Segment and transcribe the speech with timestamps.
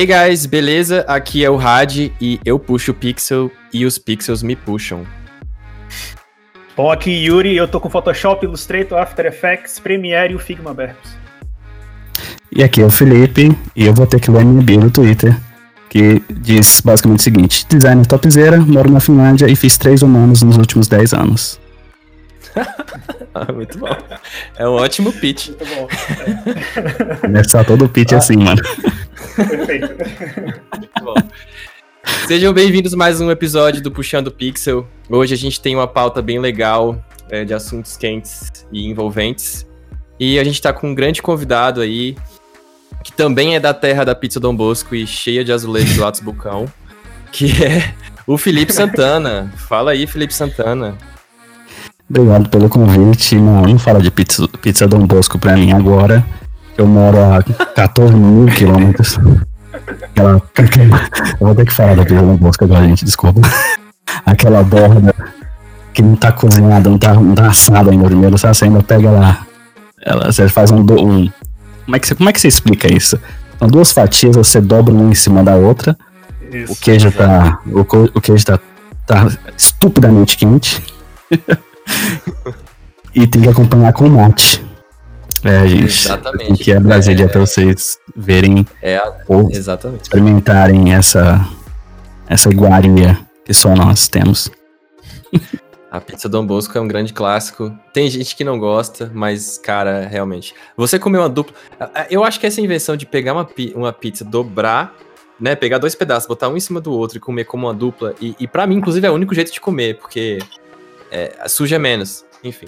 [0.00, 1.04] Hey guys, beleza?
[1.08, 5.04] Aqui é o Rad e eu puxo o pixel e os pixels me puxam.
[6.76, 11.16] Bom, aqui Yuri, eu tô com Photoshop, Illustrator, After Effects, Premiere e o Figma abertos.
[12.52, 15.36] E aqui é o Felipe e eu vou ter que ler minha bio no Twitter,
[15.90, 20.56] que diz basicamente o seguinte: designer topzera, moro na Finlândia e fiz três humanos nos
[20.58, 21.60] últimos 10 anos.
[23.34, 23.88] Ah, muito bom.
[24.56, 25.48] É um ótimo pitch.
[25.48, 25.88] Muito bom.
[27.20, 28.62] Começar todo o pitch assim, mano.
[29.34, 29.88] Perfeito.
[30.76, 31.14] Muito bom.
[32.26, 34.86] Sejam bem-vindos a mais um episódio do Puxando Pixel.
[35.08, 39.66] Hoje a gente tem uma pauta bem legal é, de assuntos quentes e envolventes.
[40.18, 42.16] E a gente tá com um grande convidado aí,
[43.04, 46.20] que também é da terra da Pizza Dom Bosco e cheia de azulejos do Atos
[46.20, 46.66] Bucão,
[47.32, 47.94] que é
[48.26, 49.52] o Felipe Santana.
[49.56, 50.96] Fala aí, Felipe Santana.
[52.08, 53.36] Obrigado pelo convite.
[53.36, 56.24] Não, não fala de pizza, pizza Dom Bosco pra mim agora.
[56.78, 57.42] Eu moro a
[57.74, 59.18] 14 mil quilômetros.
[60.56, 61.00] Aquela,
[61.40, 63.40] eu vou ter que falar da Dom Bosco agora, gente, desculpa.
[64.24, 65.14] Aquela borda
[65.92, 68.56] que não tá cozinhada, não tá, não tá assada ainda primeiro, sabe?
[68.56, 69.44] Você ainda pega lá.
[70.04, 71.28] Ela, você faz um, do- um.
[71.84, 73.18] Como é, que você, como é que você explica isso?
[73.58, 75.96] São duas fatias, você dobra uma em cima da outra.
[76.68, 77.58] O queijo tá.
[77.66, 78.58] O, o queijo tá,
[79.06, 79.26] tá
[79.56, 80.82] estupidamente quente.
[83.14, 84.64] e tem que acompanhar com mate.
[85.44, 85.84] É, gente.
[85.84, 86.64] Exatamente.
[86.64, 90.02] Que é Brasília pra vocês verem É, a- ou exatamente.
[90.04, 91.46] experimentarem essa,
[92.28, 94.50] essa iguaria que só nós temos.
[95.90, 97.74] A pizza Dom Bosco é um grande clássico.
[97.94, 100.54] Tem gente que não gosta, mas, cara, realmente.
[100.76, 101.54] Você comer uma dupla.
[102.10, 104.94] Eu acho que essa invenção de pegar uma, uma pizza, dobrar,
[105.40, 105.56] né?
[105.56, 108.14] Pegar dois pedaços, botar um em cima do outro e comer como uma dupla.
[108.20, 110.40] E, e para mim, inclusive, é o único jeito de comer, porque
[111.10, 112.22] é, suja menos.
[112.44, 112.66] Enfim.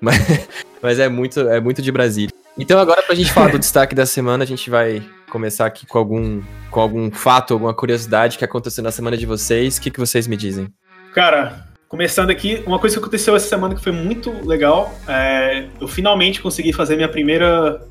[0.00, 0.48] Mas,
[0.82, 2.30] mas é, muito, é muito de Brasília.
[2.56, 5.98] Então, agora, pra gente falar do destaque da semana, a gente vai começar aqui com
[5.98, 9.76] algum, com algum fato, alguma curiosidade que aconteceu na semana de vocês.
[9.76, 10.68] O que, que vocês me dizem?
[11.12, 15.88] Cara, começando aqui, uma coisa que aconteceu essa semana que foi muito legal, é, eu
[15.88, 17.84] finalmente consegui fazer minha primeira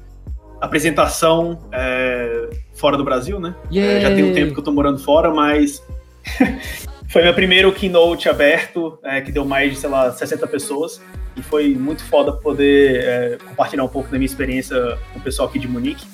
[0.61, 3.53] apresentação é, fora do Brasil, né?
[3.73, 5.83] É, já tem um tempo que eu tô morando fora, mas
[7.11, 11.01] foi meu primeiro keynote aberto, é, que deu mais de, sei lá, 60 pessoas.
[11.35, 15.47] E foi muito foda poder é, compartilhar um pouco da minha experiência com o pessoal
[15.47, 16.05] aqui de Munique.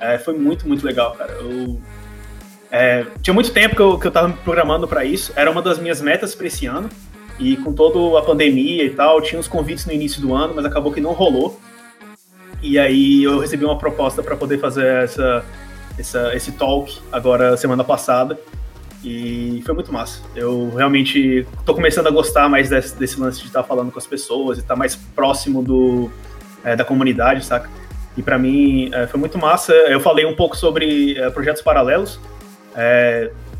[0.00, 1.32] É, foi muito, muito legal, cara.
[1.32, 1.80] Eu,
[2.70, 5.32] é, tinha muito tempo que eu, que eu tava me programando para isso.
[5.36, 6.88] Era uma das minhas metas para esse ano.
[7.38, 10.64] E com toda a pandemia e tal, tinha uns convites no início do ano, mas
[10.64, 11.60] acabou que não rolou.
[12.62, 15.44] E aí eu recebi uma proposta para poder fazer essa,
[15.98, 18.38] essa, esse talk agora semana passada.
[19.04, 20.22] E foi muito massa.
[20.34, 24.06] Eu realmente tô começando a gostar mais desse, desse lance de estar falando com as
[24.06, 26.10] pessoas e estar mais próximo do,
[26.62, 27.68] é, da comunidade, saca?
[28.16, 29.72] E para mim é, foi muito massa.
[29.72, 32.20] Eu falei um pouco sobre é, projetos paralelos,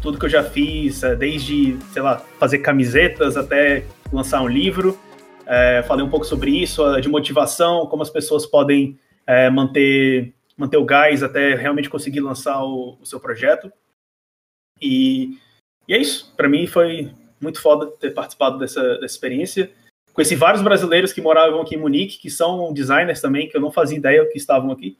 [0.01, 4.99] tudo que eu já fiz, desde, sei lá, fazer camisetas até lançar um livro.
[5.87, 8.99] Falei um pouco sobre isso, de motivação, como as pessoas podem
[9.53, 13.71] manter, manter o gás até realmente conseguir lançar o, o seu projeto.
[14.83, 15.39] E,
[15.87, 16.35] e é isso.
[16.37, 19.71] Para mim foi muito foda ter participado dessa, dessa experiência.
[20.13, 23.71] Conheci vários brasileiros que moravam aqui em Munique, que são designers também, que eu não
[23.71, 24.99] fazia ideia que estavam aqui.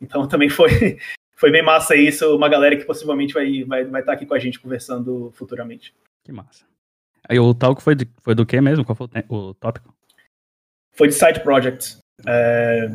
[0.00, 0.98] Então também foi,
[1.36, 2.34] foi bem massa isso.
[2.34, 5.94] Uma galera que possivelmente vai, vai, vai estar aqui com a gente conversando futuramente.
[6.24, 6.64] Que massa.
[7.28, 8.84] Aí o talk foi, de, foi do que mesmo?
[8.84, 9.94] Qual foi o, o tópico?
[10.92, 11.98] Foi de side projects.
[12.26, 12.88] É,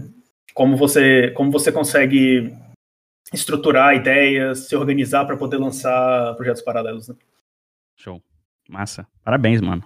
[0.54, 2.54] como, você, como você consegue
[3.34, 7.10] estruturar ideias, se organizar para poder lançar projetos paralelos.
[7.10, 7.16] Né?
[7.96, 8.22] Show.
[8.68, 9.08] Massa.
[9.24, 9.84] Parabéns, mano.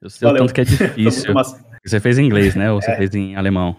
[0.00, 0.42] Eu sei o Valeu.
[0.46, 1.34] tanto que é difícil.
[1.84, 2.70] Você fez em inglês, né?
[2.70, 2.96] Ou você É.
[2.96, 3.76] fez em alemão?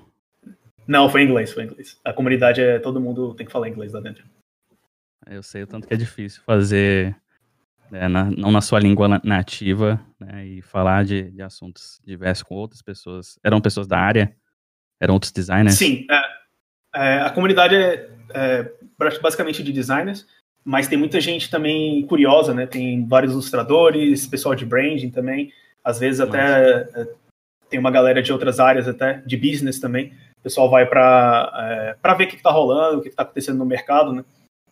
[0.88, 2.00] Não, foi em inglês, foi em inglês.
[2.04, 4.24] A comunidade é todo mundo tem que falar inglês lá dentro.
[5.28, 7.16] Eu sei o tanto que é difícil fazer,
[7.92, 12.42] né, na- não na sua língua na- nativa, né, e falar de, de assuntos diversos
[12.44, 13.38] com outras pessoas.
[13.44, 14.36] Eram pessoas da área?
[15.00, 15.76] Eram outros designers?
[15.76, 16.22] Sim, é,
[16.96, 18.74] é, a comunidade é, é
[19.22, 20.28] basicamente de designers,
[20.64, 22.68] mas tem muita gente também curiosa, né?
[22.68, 25.52] Tem vários ilustradores, pessoal de branding também.
[25.84, 27.08] Às vezes até é,
[27.70, 30.14] tem uma galera de outras áreas até, de business também.
[30.40, 33.66] O pessoal vai para é, ver o que está rolando, o que está acontecendo no
[33.66, 34.24] mercado, né?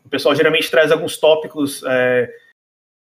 [0.04, 2.34] O pessoal geralmente traz alguns tópicos, é,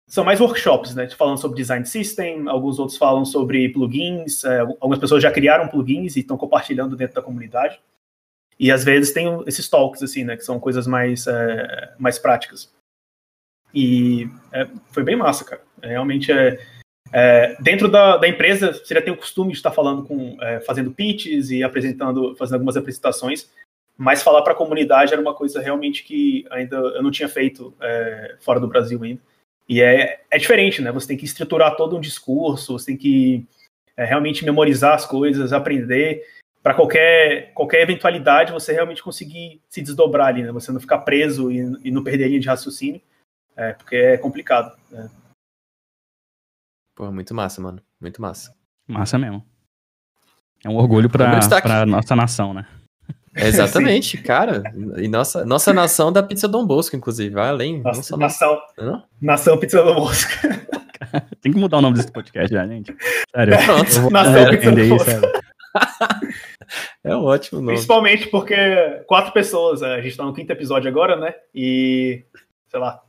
[0.07, 1.09] são mais workshops, né?
[1.09, 6.15] Falando sobre design system, alguns outros falam sobre plugins, é, algumas pessoas já criaram plugins
[6.15, 7.79] e estão compartilhando dentro da comunidade.
[8.61, 10.37] E às vezes tem esses talks, assim, né?
[10.37, 12.71] Que são coisas mais, é, mais práticas.
[13.73, 15.63] E é, foi bem massa, cara.
[15.81, 16.59] É, realmente é,
[17.11, 20.59] é, dentro da, da empresa, você já tem o costume de estar falando com, é,
[20.59, 23.49] fazendo pitches e apresentando, fazendo algumas apresentações.
[23.97, 27.73] mas falar para a comunidade era uma coisa realmente que ainda eu não tinha feito
[27.81, 29.21] é, fora do Brasil ainda.
[29.67, 30.91] E é, é diferente, né?
[30.91, 33.43] Você tem que estruturar todo um discurso, você tem que
[33.97, 36.23] realmente memorizar as coisas, aprender
[36.63, 40.51] para qualquer, qualquer eventualidade você realmente conseguir se desdobrar ali, né?
[40.51, 43.01] Você não ficar preso e, e não perder a linha de raciocínio,
[43.55, 44.75] é, porque é complicado.
[44.91, 45.09] Né?
[46.95, 47.81] Pô, muito massa, mano.
[47.99, 48.55] Muito massa.
[48.87, 49.43] Massa mesmo.
[50.63, 52.67] É um orgulho para pra nossa nação, né?
[53.35, 54.61] Exatamente, cara.
[54.97, 57.81] E nossa, nossa nação da Pizza Dom Bosco, inclusive, vai além.
[57.81, 58.61] Nossa, nação.
[59.19, 60.31] Nação Pizza Dom Bosco.
[61.41, 62.95] Tem que mudar o nome desse podcast já, gente.
[63.33, 63.57] Sério.
[63.65, 64.01] Pronto.
[64.01, 65.11] Vou, nação Pizza Dom Bosco.
[67.03, 67.73] é um ótimo nome.
[67.73, 68.55] Principalmente porque
[69.07, 71.33] quatro pessoas, a gente tá no quinto episódio agora, né?
[71.53, 72.23] E,
[72.69, 73.01] sei lá,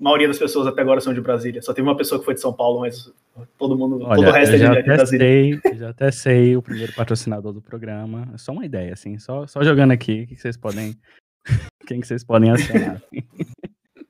[0.00, 1.62] a maioria das pessoas até agora são de Brasília.
[1.62, 3.12] Só teve uma pessoa que foi de São Paulo, mas
[3.58, 5.60] todo mundo, Olha, todo o resto é de, de Brasília.
[5.60, 8.28] Sei, já até sei o primeiro patrocinador do programa.
[8.34, 10.96] É só uma ideia, assim, só, só jogando aqui, o que vocês podem.
[11.86, 13.02] Quem que vocês podem acionar?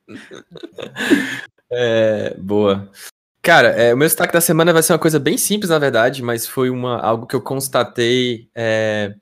[1.70, 2.90] é, boa.
[3.48, 6.22] Cara, é, o meu destaque da semana vai ser uma coisa bem simples, na verdade,
[6.22, 8.50] mas foi uma, algo que eu constatei.
[8.54, 9.14] É,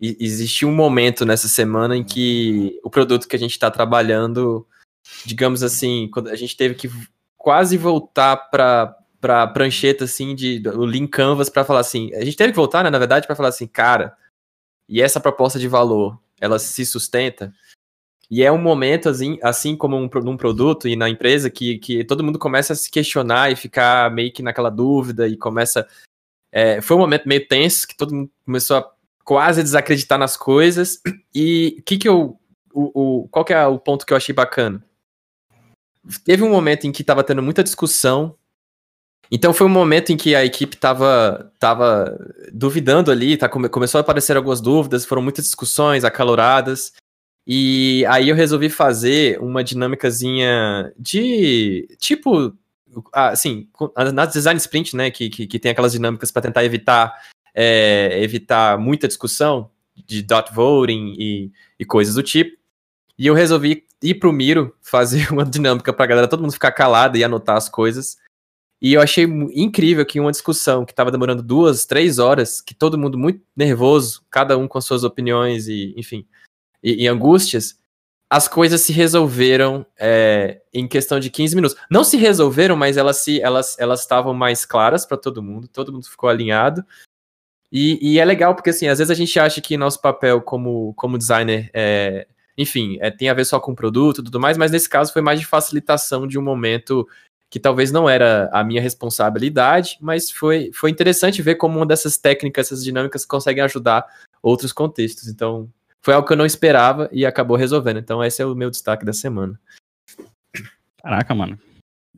[0.00, 4.66] existiu um momento nessa semana em que o produto que a gente está trabalhando,
[5.22, 6.90] digamos assim, quando a gente teve que
[7.36, 12.38] quase voltar para para prancheta assim de o Lean Canvas para falar assim, a gente
[12.38, 14.16] teve que voltar, né, na verdade, para falar assim, cara,
[14.88, 17.52] e essa proposta de valor, ela se sustenta?
[18.30, 22.04] E é um momento, assim, assim como um, num produto e na empresa, que, que
[22.04, 25.86] todo mundo começa a se questionar e ficar meio que naquela dúvida e começa.
[26.52, 28.90] É, foi um momento meio tenso, que todo mundo começou a
[29.24, 31.00] quase desacreditar nas coisas.
[31.34, 32.38] E que que eu.
[32.72, 34.84] O, o, qual que é o ponto que eu achei bacana?
[36.24, 38.36] Teve um momento em que estava tendo muita discussão.
[39.30, 42.18] Então foi um momento em que a equipe estava tava
[42.52, 46.92] duvidando ali, tá, começou a aparecer algumas dúvidas, foram muitas discussões acaloradas.
[47.50, 52.54] E aí eu resolvi fazer uma dinâmicazinha de tipo
[53.10, 53.68] assim,
[54.12, 57.14] na design sprint, né, que, que, que tem aquelas dinâmicas para tentar evitar
[57.54, 59.70] é, evitar muita discussão
[60.06, 62.54] de dot voting e, e coisas do tipo.
[63.18, 67.16] E eu resolvi ir pro Miro fazer uma dinâmica pra galera, todo mundo ficar calado
[67.16, 68.18] e anotar as coisas.
[68.80, 72.98] E eu achei incrível que uma discussão que estava demorando duas, três horas, que todo
[72.98, 76.24] mundo muito nervoso, cada um com suas opiniões e, enfim,
[76.82, 77.78] e, e angústias,
[78.30, 81.76] as coisas se resolveram é, em questão de 15 minutos.
[81.90, 85.92] Não se resolveram, mas elas se elas elas estavam mais claras para todo mundo, todo
[85.92, 86.84] mundo ficou alinhado.
[87.70, 90.94] E, e, é legal porque assim, às vezes a gente acha que nosso papel como,
[90.94, 92.26] como designer é,
[92.56, 95.12] enfim, é, tem a ver só com o produto e tudo mais, mas nesse caso
[95.12, 97.06] foi mais de facilitação de um momento
[97.50, 102.18] que talvez não era a minha responsabilidade, mas foi, foi interessante ver como uma dessas
[102.18, 104.04] técnicas, essas dinâmicas conseguem ajudar
[104.42, 105.28] outros contextos.
[105.28, 105.70] Então,
[106.08, 107.98] foi algo que eu não esperava e acabou resolvendo.
[107.98, 109.60] Então, esse é o meu destaque da semana.
[111.02, 111.60] Caraca, mano.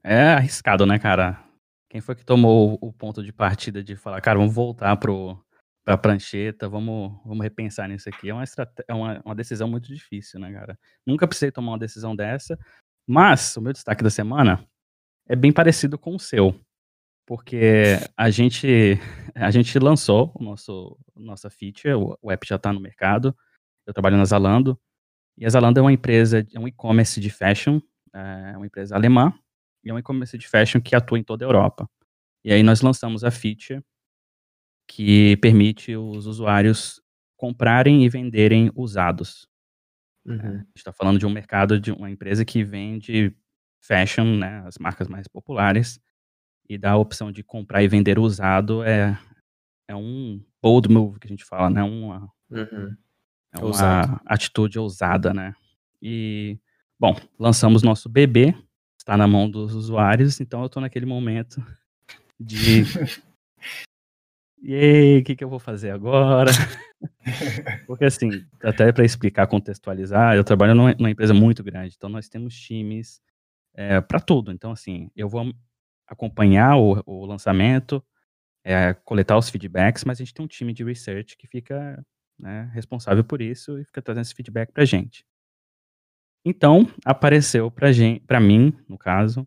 [0.05, 1.43] É arriscado, né, cara?
[1.89, 5.37] Quem foi que tomou o ponto de partida de falar, cara, vamos voltar pro,
[5.85, 8.31] pra prancheta, vamos, vamos repensar nisso aqui?
[8.31, 8.45] É uma,
[8.87, 10.79] é uma, uma decisão muito difícil, né, cara?
[11.05, 12.57] Nunca precisei tomar uma decisão dessa,
[13.05, 14.65] mas o meu destaque da semana
[15.29, 16.55] é bem parecido com o seu,
[17.27, 19.01] porque a gente,
[19.35, 23.37] a gente lançou o nosso, nossa feature, o, app já está no mercado,
[23.91, 24.79] eu trabalho na Zalando.
[25.37, 27.81] E a Zalando é uma empresa, é um e-commerce de fashion,
[28.15, 29.33] é uma empresa alemã,
[29.85, 31.89] e é um e-commerce de fashion que atua em toda a Europa.
[32.45, 33.83] E aí nós lançamos a feature
[34.89, 37.01] que permite os usuários
[37.37, 39.47] comprarem e venderem usados.
[40.27, 40.37] Uhum.
[40.37, 43.35] É, a gente está falando de um mercado de uma empresa que vende
[43.83, 45.99] fashion, né, as marcas mais populares,
[46.69, 49.19] e dá a opção de comprar e vender usado é,
[49.89, 51.83] é um bold move que a gente fala, né?
[51.83, 52.97] Uma, uhum.
[53.53, 54.21] É uma Ousado.
[54.25, 55.55] atitude ousada, né?
[56.01, 56.59] E,
[56.99, 58.55] bom, lançamos nosso bebê,
[58.97, 61.65] está na mão dos usuários, então eu estou naquele momento
[62.39, 62.85] de.
[64.63, 66.53] e o que, que eu vou fazer agora?
[67.87, 68.31] Porque, assim,
[68.63, 73.21] até para explicar, contextualizar, eu trabalho numa, numa, empresa muito grande, então nós temos times
[73.75, 74.53] é, para tudo.
[74.53, 75.53] Então, assim, eu vou
[76.07, 78.03] acompanhar o, o lançamento,
[78.63, 82.05] é, coletar os feedbacks, mas a gente tem um time de research que fica
[82.41, 85.25] né, responsável por isso e fica trazendo esse feedback para gente.
[86.45, 89.47] Então, apareceu para mim, no caso,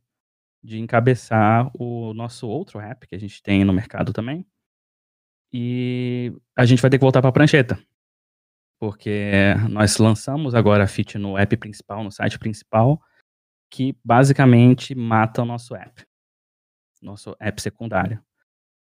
[0.63, 4.45] de encabeçar o nosso outro app que a gente tem no mercado também.
[5.51, 7.77] E a gente vai ter que voltar para a prancheta.
[8.79, 9.31] Porque
[9.69, 13.01] nós lançamos agora a feature no app principal, no site principal,
[13.69, 16.05] que basicamente mata o nosso app.
[17.01, 18.23] Nosso app secundário.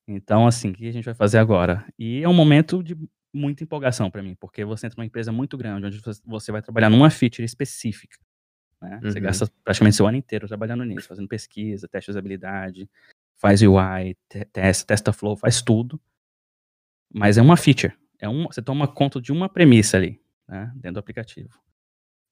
[0.09, 1.87] Então, assim, o que a gente vai fazer agora?
[1.99, 2.97] E é um momento de
[3.33, 6.91] muita empolgação para mim, porque você entra numa empresa muito grande, onde você vai trabalhar
[6.91, 8.17] numa feature específica.
[8.81, 9.01] Né?
[9.03, 9.11] Uhum.
[9.11, 12.91] Você gasta praticamente seu ano inteiro trabalhando nisso, fazendo pesquisa, teste de usabilidade,
[13.37, 14.17] faz UI,
[14.53, 16.01] testa, testa flow, faz tudo.
[17.13, 17.93] Mas é uma feature.
[18.19, 21.59] É um, você toma conta de uma premissa ali, né, dentro do aplicativo.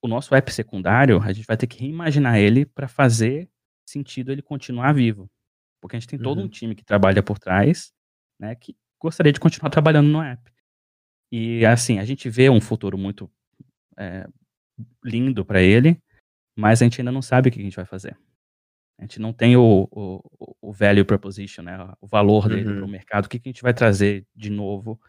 [0.02, 3.50] O nosso app secundário, a gente vai ter que reimaginar ele para fazer
[3.86, 5.30] sentido ele continuar vivo.
[5.80, 6.44] Porque a gente tem todo uhum.
[6.44, 7.92] um time que trabalha por trás,
[8.38, 10.52] né, que gostaria de continuar trabalhando no app.
[11.30, 13.30] E assim, a gente vê um futuro muito
[13.98, 14.26] é,
[15.04, 16.00] lindo para ele,
[16.56, 18.16] mas a gente ainda não sabe o que a gente vai fazer.
[18.98, 22.76] A gente não tem o, o, o value proposition, né, o valor dele uhum.
[22.76, 23.26] para o mercado.
[23.26, 25.00] O que, que a gente vai trazer de novo,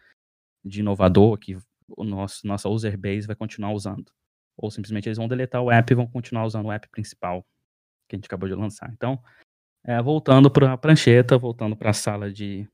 [0.63, 1.57] de inovador, que
[1.87, 4.11] o nosso nossa user base vai continuar usando.
[4.55, 7.43] Ou simplesmente eles vão deletar o app e vão continuar usando o app principal
[8.07, 8.91] que a gente acabou de lançar.
[8.93, 9.19] Então,
[9.83, 12.67] é, voltando para a prancheta, voltando para a sala de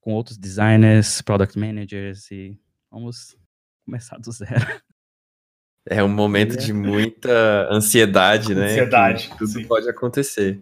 [0.00, 2.58] com outros designers, product managers e
[2.90, 3.36] vamos
[3.84, 4.80] começar do zero.
[5.88, 8.66] É um momento de muita ansiedade, né?
[8.66, 9.30] Ansiedade.
[9.38, 9.66] tudo sim.
[9.66, 10.60] pode acontecer.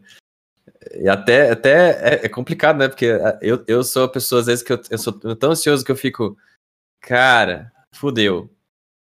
[0.95, 2.89] E até, até é, é, complicado, né?
[2.89, 5.85] Porque é, eu, eu sou a pessoa, às vezes, que eu, eu sou tão ansioso
[5.85, 6.37] que eu fico,
[7.01, 8.49] cara, fudeu.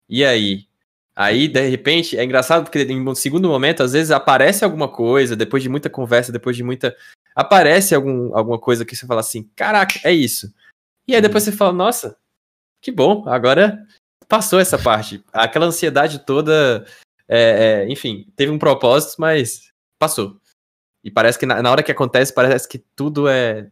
[0.09, 0.67] E aí?
[1.15, 5.35] Aí, de repente, é engraçado porque em um segundo momento, às vezes aparece alguma coisa,
[5.35, 6.95] depois de muita conversa, depois de muita.
[7.35, 10.53] Aparece algum, alguma coisa que você fala assim: caraca, é isso.
[11.09, 11.53] E aí depois uhum.
[11.53, 12.17] você fala: nossa,
[12.87, 13.85] que bom, agora
[14.29, 15.21] passou essa parte.
[15.33, 16.87] Aquela ansiedade toda,
[17.29, 20.41] é, é, enfim, teve um propósito, mas passou.
[21.03, 23.67] E parece que na, na hora que acontece, parece que tudo é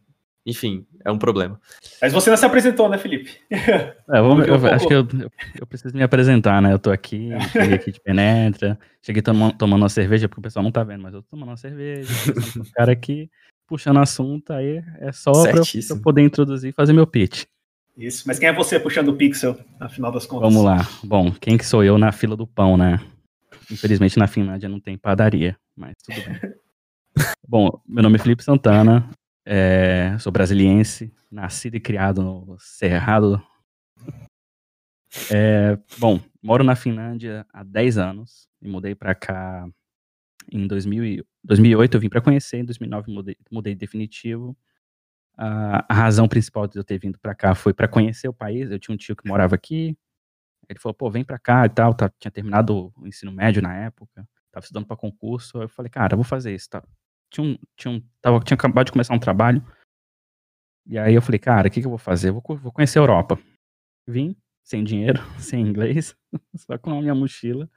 [0.45, 1.59] enfim, é um problema.
[1.99, 3.31] Mas você não se apresentou, né, Felipe?
[4.07, 5.07] É, vamos, eu, acho que eu,
[5.59, 6.71] eu, preciso me apresentar, né?
[6.71, 10.61] Eu tô aqui, cheguei aqui de penetra, cheguei tomando, tomando uma cerveja, porque o pessoal
[10.61, 12.07] não tá vendo, mas eu tô tomando uma cerveja,
[12.59, 13.31] o cara aqui
[13.67, 17.45] puxando assunto, aí é só pra eu, pra eu, poder introduzir e fazer meu pitch.
[17.97, 20.53] Isso, mas quem é você puxando o pixel, afinal das contas?
[20.53, 20.77] Vamos lá.
[21.03, 22.99] Bom, quem que sou eu na fila do pão, né?
[23.71, 26.53] Infelizmente na Finlândia não tem padaria, mas tudo bem.
[27.47, 29.09] Bom, meu nome é Felipe Santana,
[29.45, 33.41] é, sou brasiliense, nascido e criado no Cerrado.
[35.31, 39.65] É, bom, moro na Finlândia há 10 anos e mudei para cá
[40.51, 41.95] em 2000, 2008.
[41.95, 44.57] Eu vim para conhecer, em 2009 mudei, mudei definitivo.
[45.37, 48.71] A razão principal de eu ter vindo para cá foi para conhecer o país.
[48.71, 49.97] Eu tinha um tio que morava aqui.
[50.69, 51.93] Ele falou, pô, vem para cá e tal.
[51.93, 55.61] Tá, tinha terminado o ensino médio na época, tava estudando para concurso.
[55.61, 56.69] Eu falei, cara, eu vou fazer isso.
[56.69, 56.83] Tá?
[57.35, 59.63] tinha um, tinha um, tava, tinha acabado de começar um trabalho.
[60.85, 62.29] E aí eu falei, cara, o que, que eu vou fazer?
[62.29, 63.39] Eu vou, vou conhecer a Europa.
[64.07, 66.15] Vim, sem dinheiro, sem inglês,
[66.55, 67.69] só com a minha mochila.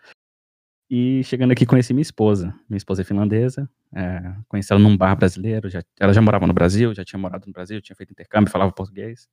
[0.91, 2.55] E chegando aqui conheci minha esposa.
[2.69, 3.69] Minha esposa é finlandesa.
[3.95, 5.69] É, conheci ela num bar brasileiro.
[5.69, 8.73] Já, ela já morava no Brasil, já tinha morado no Brasil, tinha feito intercâmbio, falava
[8.73, 9.29] português.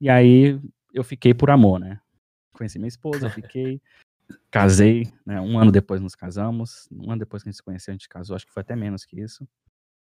[0.00, 0.60] E aí
[0.94, 2.00] eu fiquei por amor, né?
[2.52, 3.80] Conheci minha esposa, fiquei.
[4.50, 5.40] Casei, né?
[5.40, 6.88] Um ano depois nos casamos.
[6.90, 8.36] Um ano depois que a gente se conheceu, a gente casou.
[8.36, 9.46] Acho que foi até menos que isso.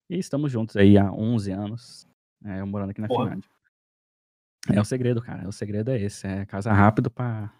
[0.08, 2.06] E estamos juntos aí há 11 anos.
[2.44, 3.26] É, eu morando aqui na Porra.
[3.26, 3.48] Finlândia.
[4.72, 5.48] É o segredo, cara.
[5.48, 6.26] O segredo é esse.
[6.26, 7.52] É casa rápido pra.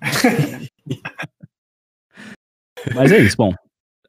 [2.94, 3.52] Mas é isso, bom.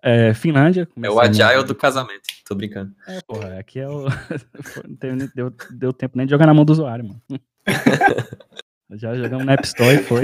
[0.01, 0.87] É, Finlândia.
[1.01, 2.23] É o agile do casamento.
[2.45, 2.93] Tô brincando.
[3.07, 4.05] É, porra, aqui é o.
[4.87, 7.21] Não deu, deu tempo nem de jogar na mão do usuário, mano.
[8.97, 10.23] Já jogamos na App Store e foi.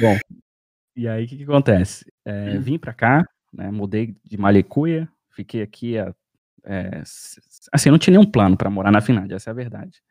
[0.00, 0.18] Bom,
[0.96, 2.04] e aí o que, que, acontece?
[2.24, 6.14] É, vim para cá, né, mudei de Malicuia, fiquei aqui, a,
[6.64, 7.02] é,
[7.72, 10.02] assim, eu não tinha nenhum plano para morar na Finlândia, essa é a verdade.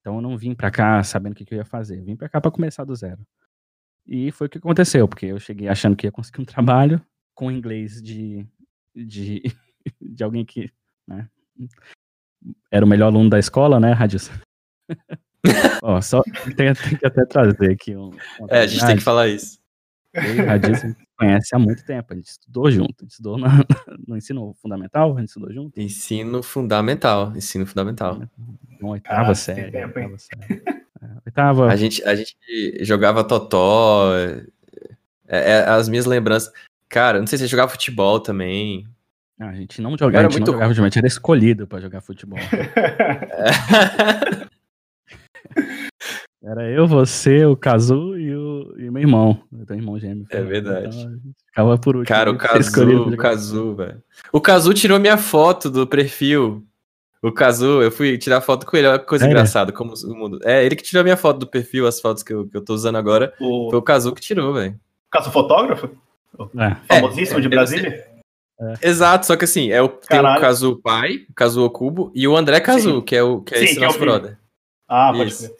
[0.00, 2.28] Então eu não vim para cá sabendo o que, que, eu ia fazer, vim para
[2.28, 3.24] cá para começar do zero.
[4.06, 7.00] E foi o que aconteceu, porque eu cheguei achando que ia conseguir um trabalho
[7.34, 8.46] com inglês de,
[8.94, 9.42] de,
[10.00, 10.70] de alguém que
[11.06, 11.28] né,
[12.70, 14.32] era o melhor aluno da escola, né, Radilson?
[15.82, 16.22] Ó, só
[16.56, 18.12] tem, tem, que até trazer aqui um.
[18.48, 19.60] É, a gente tem que falar isso.
[20.12, 23.38] Eu e o Radisson conhece há muito tempo, a gente estudou junto, a gente estudou
[23.38, 23.48] na,
[24.06, 25.80] no ensino fundamental, a gente estudou junto.
[25.80, 28.20] Ensino fundamental, ensino fundamental.
[28.80, 29.72] Na oitava ah, série.
[29.72, 30.81] Tempo, oitava série.
[31.32, 31.68] Oitava.
[31.68, 32.36] A gente, a gente
[32.84, 34.12] jogava totó,
[35.26, 36.52] é, é, as minhas lembranças.
[36.90, 38.86] Cara, não sei se você jogava futebol também.
[39.40, 40.46] Ah, a gente não jogava, a gente muito...
[40.48, 42.38] não jogava a gente era escolhido para jogar futebol.
[46.44, 49.40] Era eu, você, o Kazu e o, e meu irmão.
[49.56, 50.26] Eu tenho irmão gêmeo.
[50.28, 50.98] É verdade.
[50.98, 52.16] Então, ficava por último.
[52.16, 54.02] Cara, o Kazu, o Kazu, velho.
[54.32, 56.66] O Kazu tirou minha foto do perfil.
[57.22, 60.14] O Kazu, eu fui tirar foto com ele, olha que coisa é, engraçada, como o
[60.14, 60.40] mundo.
[60.42, 62.74] É, ele que tirou minha foto do perfil, as fotos que eu, que eu tô
[62.74, 63.32] usando agora.
[63.40, 63.70] O...
[63.70, 64.74] Foi o Kazu que tirou, velho.
[65.08, 65.88] Kazu fotógrafo?
[66.58, 66.74] É.
[66.96, 68.04] Famosíssimo é, de Brasília?
[68.60, 68.88] É.
[68.88, 72.36] Exato, só que assim, é o, tem o Kazu pai, o Kazu Okubo, e o
[72.36, 74.38] André Kazu, que é, o, que é Sim, esse que nosso é brother.
[74.88, 75.54] Ah, pode ser.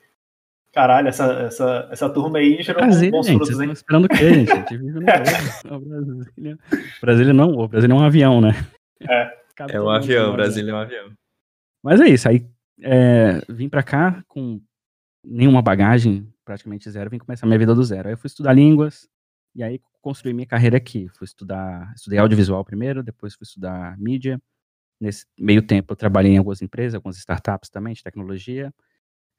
[0.72, 3.70] Caralho, essa, essa, essa turma aí gerou Brasília, bons gente, frutos, hein?
[3.70, 4.52] esperando o quê, gente?
[4.52, 5.02] A gente vive no
[5.80, 6.58] Brasília.
[7.00, 8.66] Brasília não, o Brasília é um avião, né?
[9.08, 9.32] É,
[9.70, 11.12] é um avião, Brasília é um avião.
[11.82, 12.46] Mas é isso, aí
[12.80, 14.60] é, vim pra cá com
[15.24, 18.08] nenhuma bagagem, praticamente zero, vim começar minha vida do zero.
[18.08, 19.08] Aí eu fui estudar línguas,
[19.54, 21.08] e aí construí minha carreira aqui.
[21.08, 24.40] Fui estudar, estudei audiovisual primeiro, depois fui estudar mídia.
[25.00, 28.72] Nesse meio tempo eu trabalhei em algumas empresas, algumas startups também de tecnologia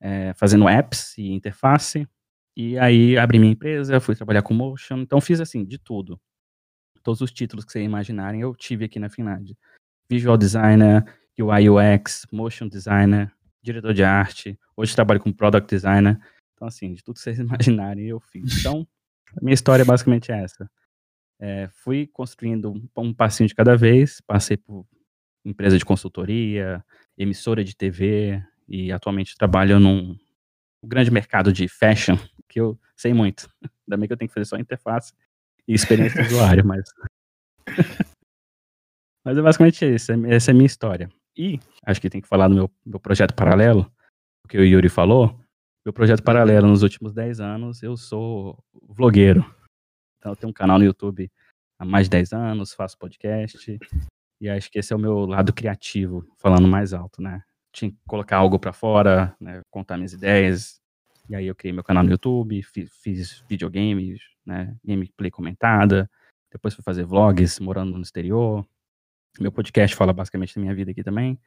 [0.03, 2.07] é, fazendo apps e interface.
[2.55, 4.99] E aí abri minha empresa, fui trabalhar com motion.
[4.99, 6.19] Então fiz assim, de tudo.
[7.01, 9.57] Todos os títulos que vocês imaginarem eu tive aqui na Finlândia.
[10.09, 11.05] Visual designer,
[11.39, 14.59] UI UX, motion designer, diretor de arte.
[14.75, 16.19] Hoje trabalho com product designer.
[16.53, 18.59] Então assim, de tudo que vocês imaginarem eu fiz.
[18.59, 18.87] Então,
[19.35, 20.69] a minha história basicamente é essa.
[21.39, 24.85] É, fui construindo um, um passinho de cada vez, passei por
[25.43, 26.83] empresa de consultoria,
[27.17, 30.17] emissora de TV, e atualmente trabalho num
[30.83, 33.49] grande mercado de fashion, que eu sei muito.
[33.87, 35.13] Ainda bem que eu tenho que fazer só interface
[35.67, 36.83] e experiência do usuário, mas.
[39.25, 41.09] mas é basicamente isso, é, essa é a minha história.
[41.35, 43.91] E acho que tem que falar do meu, meu projeto paralelo,
[44.43, 45.39] o que o Yuri falou.
[45.85, 49.43] Meu projeto paralelo nos últimos 10 anos, eu sou vlogueiro.
[50.17, 51.29] Então eu tenho um canal no YouTube
[51.77, 53.79] há mais de 10 anos, faço podcast.
[54.39, 57.43] E acho que esse é o meu lado criativo, falando mais alto, né?
[57.73, 60.79] tinha que colocar algo para fora, né, contar minhas ideias.
[61.27, 66.09] E aí eu criei meu canal no YouTube, fiz, fiz videogames, né, gameplay comentada.
[66.51, 68.65] Depois fui fazer vlogs morando no exterior.
[69.39, 71.39] Meu podcast fala basicamente da minha vida aqui também.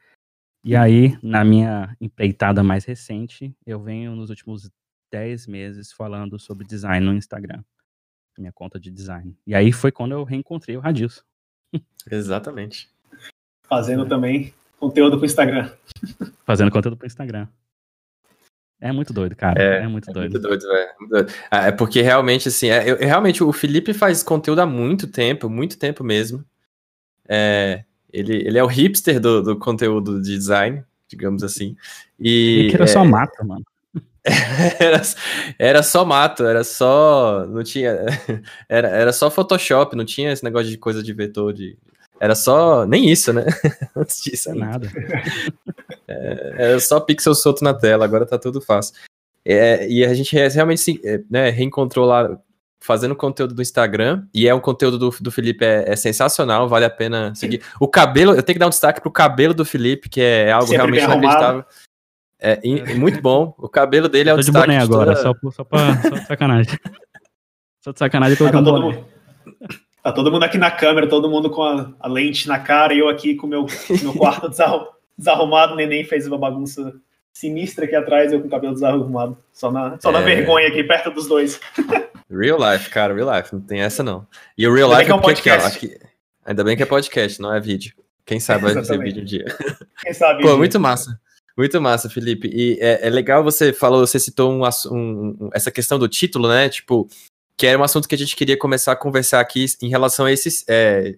[0.63, 4.69] E aí, na minha empreitada mais recente, eu venho nos últimos
[5.09, 7.63] 10 meses falando sobre design no Instagram.
[8.37, 9.37] Minha conta de design.
[9.47, 11.21] E aí foi quando eu reencontrei o Radilson.
[12.11, 12.89] Exatamente.
[13.67, 14.09] Fazendo é.
[14.09, 15.71] também conteúdo pro Instagram.
[16.45, 17.47] Fazendo conteúdo pro Instagram.
[18.79, 19.61] É muito doido, cara.
[19.61, 20.37] É, é muito doido.
[20.37, 21.27] É muito doido, velho.
[21.49, 25.49] Ah, é porque realmente, assim, é, eu, realmente o Felipe faz conteúdo há muito tempo,
[25.49, 26.45] muito tempo mesmo.
[27.27, 31.75] É, ele, ele é o hipster do, do conteúdo de design, digamos assim.
[32.19, 33.63] E, ele que era é, só mato, mano.
[34.77, 35.01] Era,
[35.57, 37.45] era só mato, era só.
[37.47, 37.95] Não tinha.
[38.67, 41.77] Era, era só Photoshop, não tinha esse negócio de coisa de vetor, de
[42.19, 42.85] era só.
[42.85, 43.45] Nem isso, né?
[43.95, 44.49] Antes disso.
[44.49, 44.91] É nada.
[46.07, 48.95] É, era só pixel solto na tela, agora tá tudo fácil.
[49.45, 52.37] É, e a gente realmente é, né, reencontrou lá
[52.79, 56.85] fazendo conteúdo do Instagram, e é um conteúdo do, do Felipe é, é, sensacional, vale
[56.85, 57.61] a pena seguir.
[57.79, 60.67] O cabelo, eu tenho que dar um destaque pro cabelo do Felipe, que é algo
[60.67, 61.65] Sempre realmente inacreditável.
[62.39, 63.55] É, é, muito bom.
[63.57, 64.69] O cabelo dele é um destaque.
[64.69, 65.35] De agora, toda...
[65.41, 66.73] só, só, pra, só de sacanagem.
[67.83, 69.03] só de sacanagem colocar tá um boné.
[70.03, 72.99] Tá todo mundo aqui na câmera, todo mundo com a, a lente na cara, e
[72.99, 73.65] eu aqui com o meu,
[74.01, 74.49] meu quarto
[75.17, 75.73] desarrumado.
[75.73, 76.93] O neném fez uma bagunça
[77.39, 79.37] sinistra aqui atrás, eu com o cabelo desarrumado.
[79.53, 80.13] Só na, só é...
[80.13, 81.59] na vergonha aqui, perto dos dois.
[82.29, 84.27] Real life, cara, real life, não tem essa não.
[84.57, 85.77] E o real life é, um podcast.
[85.77, 85.97] Aqui,
[86.45, 87.93] ainda bem que é podcast, não é vídeo.
[88.25, 89.45] Quem sabe vai ser vídeo um dia.
[90.03, 90.43] Quem sabe.
[90.43, 91.17] Pô, muito massa.
[91.55, 92.49] Muito massa, Felipe.
[92.51, 96.67] E é, é legal você falou, você citou um, um, essa questão do título, né?
[96.67, 97.07] Tipo,
[97.55, 100.31] que era um assunto que a gente queria começar a conversar aqui em relação a
[100.31, 100.65] esses.
[100.67, 101.15] É,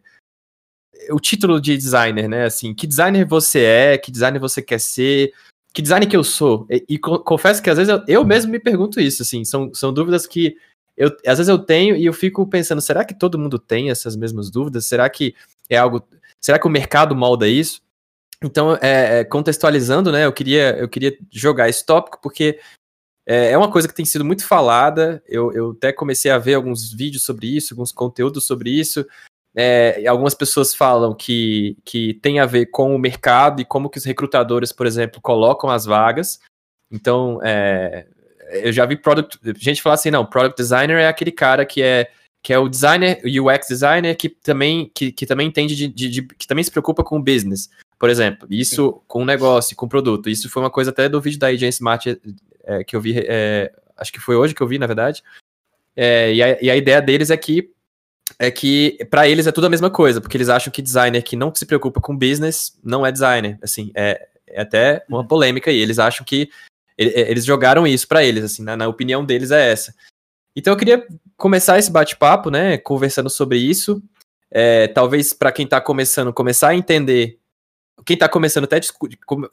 [1.09, 2.45] o título de designer, né?
[2.45, 5.33] Assim, que designer você é, que designer você quer ser,
[5.73, 6.65] que designer que eu sou.
[6.69, 9.93] E, e confesso que às vezes eu, eu, mesmo me pergunto isso, assim, são, são
[9.93, 10.55] dúvidas que
[10.97, 14.15] eu, às vezes eu tenho e eu fico pensando, será que todo mundo tem essas
[14.15, 14.85] mesmas dúvidas?
[14.85, 15.33] Será que
[15.69, 16.05] é algo.
[16.41, 17.81] Será que o mercado molda isso?
[18.43, 22.59] Então, é, é contextualizando, né, eu queria, eu queria jogar esse tópico porque
[23.25, 25.21] é, é uma coisa que tem sido muito falada.
[25.27, 29.05] Eu, eu até comecei a ver alguns vídeos sobre isso, alguns conteúdos sobre isso.
[29.61, 33.97] É, algumas pessoas falam que, que tem a ver com o mercado e como que
[33.97, 36.39] os recrutadores, por exemplo, colocam as vagas.
[36.89, 38.07] Então, é,
[38.63, 42.09] eu já vi product, gente falar assim, não, product designer é aquele cara que é
[42.41, 46.09] que é o designer, o UX designer que também que, que também entende de, de,
[46.09, 47.69] de, que também se preocupa com o business.
[47.99, 49.01] Por exemplo, isso Sim.
[49.09, 50.29] com o negócio, com o produto.
[50.29, 52.17] Isso foi uma coisa até do vídeo da Agent Smart
[52.63, 55.21] é, que eu vi, é, acho que foi hoje que eu vi, na verdade.
[55.97, 57.73] É, e, a, e, a, ideia deles é que
[58.37, 61.35] é que para eles é tudo a mesma coisa, porque eles acham que designer que
[61.35, 63.57] não se preocupa com business não é designer.
[63.61, 65.77] Assim, é, é até uma polêmica aí.
[65.77, 66.49] Eles acham que
[66.97, 69.95] eles jogaram isso para eles, assim, na, na, opinião deles é essa.
[70.53, 74.03] Então eu queria começar esse bate-papo, né, conversando sobre isso.
[74.51, 77.39] É, talvez para quem está começando, começar a entender
[78.05, 79.07] quem está começando até desco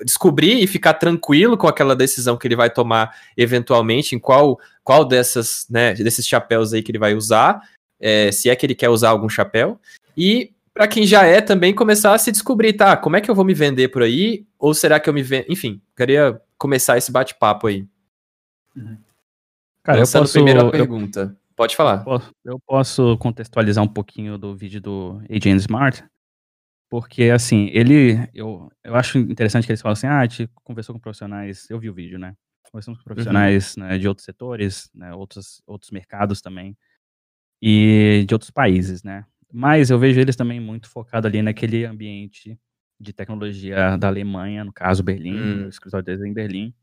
[0.05, 5.05] descobrir e ficar tranquilo com aquela decisão que ele vai tomar eventualmente, em qual, qual
[5.05, 7.61] dessas, né, desses chapéus aí que ele vai usar,
[8.01, 9.81] é, se é que ele quer usar algum chapéu.
[10.17, 12.97] E para quem já é também começar a se descobrir, tá?
[12.97, 14.47] Como é que eu vou me vender por aí?
[14.59, 15.47] Ou será que eu me vendo?
[15.49, 17.87] Enfim, queria começar esse bate-papo aí.
[18.77, 18.99] Uhum.
[19.83, 20.33] Cara, eu posso.
[20.33, 21.21] Primeira pergunta.
[21.21, 22.01] Eu, Pode falar.
[22.01, 26.05] Eu posso, eu posso contextualizar um pouquinho do vídeo do Agent Smart,
[26.91, 28.29] porque assim, ele.
[28.35, 31.67] Eu, eu acho interessante que eles falam assim: ah, a gente conversou com profissionais.
[31.71, 32.35] Eu vi o vídeo, né?
[32.71, 33.15] Conversamos com uhum.
[33.15, 33.85] profissionais uhum.
[33.85, 36.77] né, de outros setores, né, outros, outros mercados também,
[37.61, 39.25] e de outros países, né?
[39.53, 42.59] Mas eu vejo eles também muito focados ali naquele ambiente
[42.99, 45.67] de tecnologia da Alemanha, no caso Berlim, hum.
[45.67, 46.75] o escritório deles é em Berlim.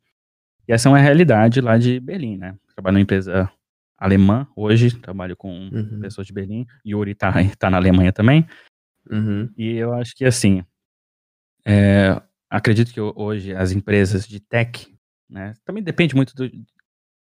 [0.67, 2.55] E essa é uma realidade lá de Berlim, né?
[2.73, 3.51] Trabalho numa empresa
[3.97, 5.99] alemã hoje, trabalho com uhum.
[5.99, 6.65] pessoas de Berlim.
[6.85, 8.45] Yuri tá, tá na Alemanha também.
[9.09, 9.49] Uhum.
[9.57, 10.63] E eu acho que assim,
[11.65, 14.93] é, acredito que hoje as empresas de tech,
[15.29, 15.53] né?
[15.65, 16.45] Também depende muito do,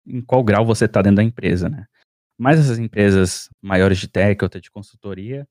[0.07, 1.87] em qual grau você está dentro da empresa, né?
[2.41, 5.47] Mas essas empresas maiores de tech ou de consultoria,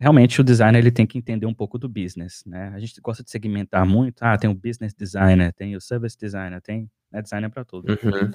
[0.00, 2.72] realmente o designer ele tem que entender um pouco do business, né?
[2.74, 6.62] A gente gosta de segmentar muito, ah, tem o business designer, tem o service designer,
[6.62, 7.92] tem né, designer para tudo.
[7.92, 8.30] Uhum.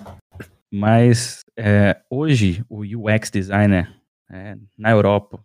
[0.72, 3.92] Mas é, hoje o UX designer
[4.30, 5.44] é, na Europa,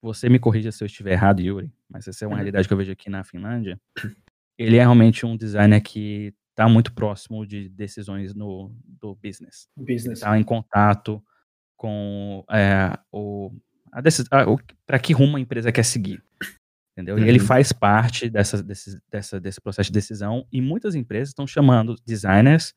[0.00, 2.36] você me corrija se eu estiver errado, Yuri, mas essa é uma uhum.
[2.36, 3.76] realidade que eu vejo aqui na Finlândia.
[4.56, 9.68] Ele é realmente um designer que está muito próximo de decisões no do business.
[9.76, 10.18] Business.
[10.18, 11.20] Está em contato
[11.78, 13.50] com é, o,
[14.86, 16.22] para que rumo a empresa quer seguir.
[16.92, 17.16] Entendeu?
[17.16, 17.24] Uhum.
[17.24, 17.46] E ele uhum.
[17.46, 22.74] faz parte dessa, desse, dessa, desse processo de decisão e muitas empresas estão chamando designers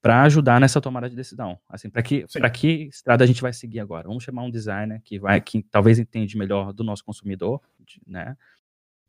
[0.00, 1.58] para ajudar nessa tomada de decisão.
[1.68, 4.08] Assim, para que, para que estrada a gente vai seguir agora?
[4.08, 7.60] Vamos chamar um designer que vai que talvez entende melhor do nosso consumidor,
[8.06, 8.34] né?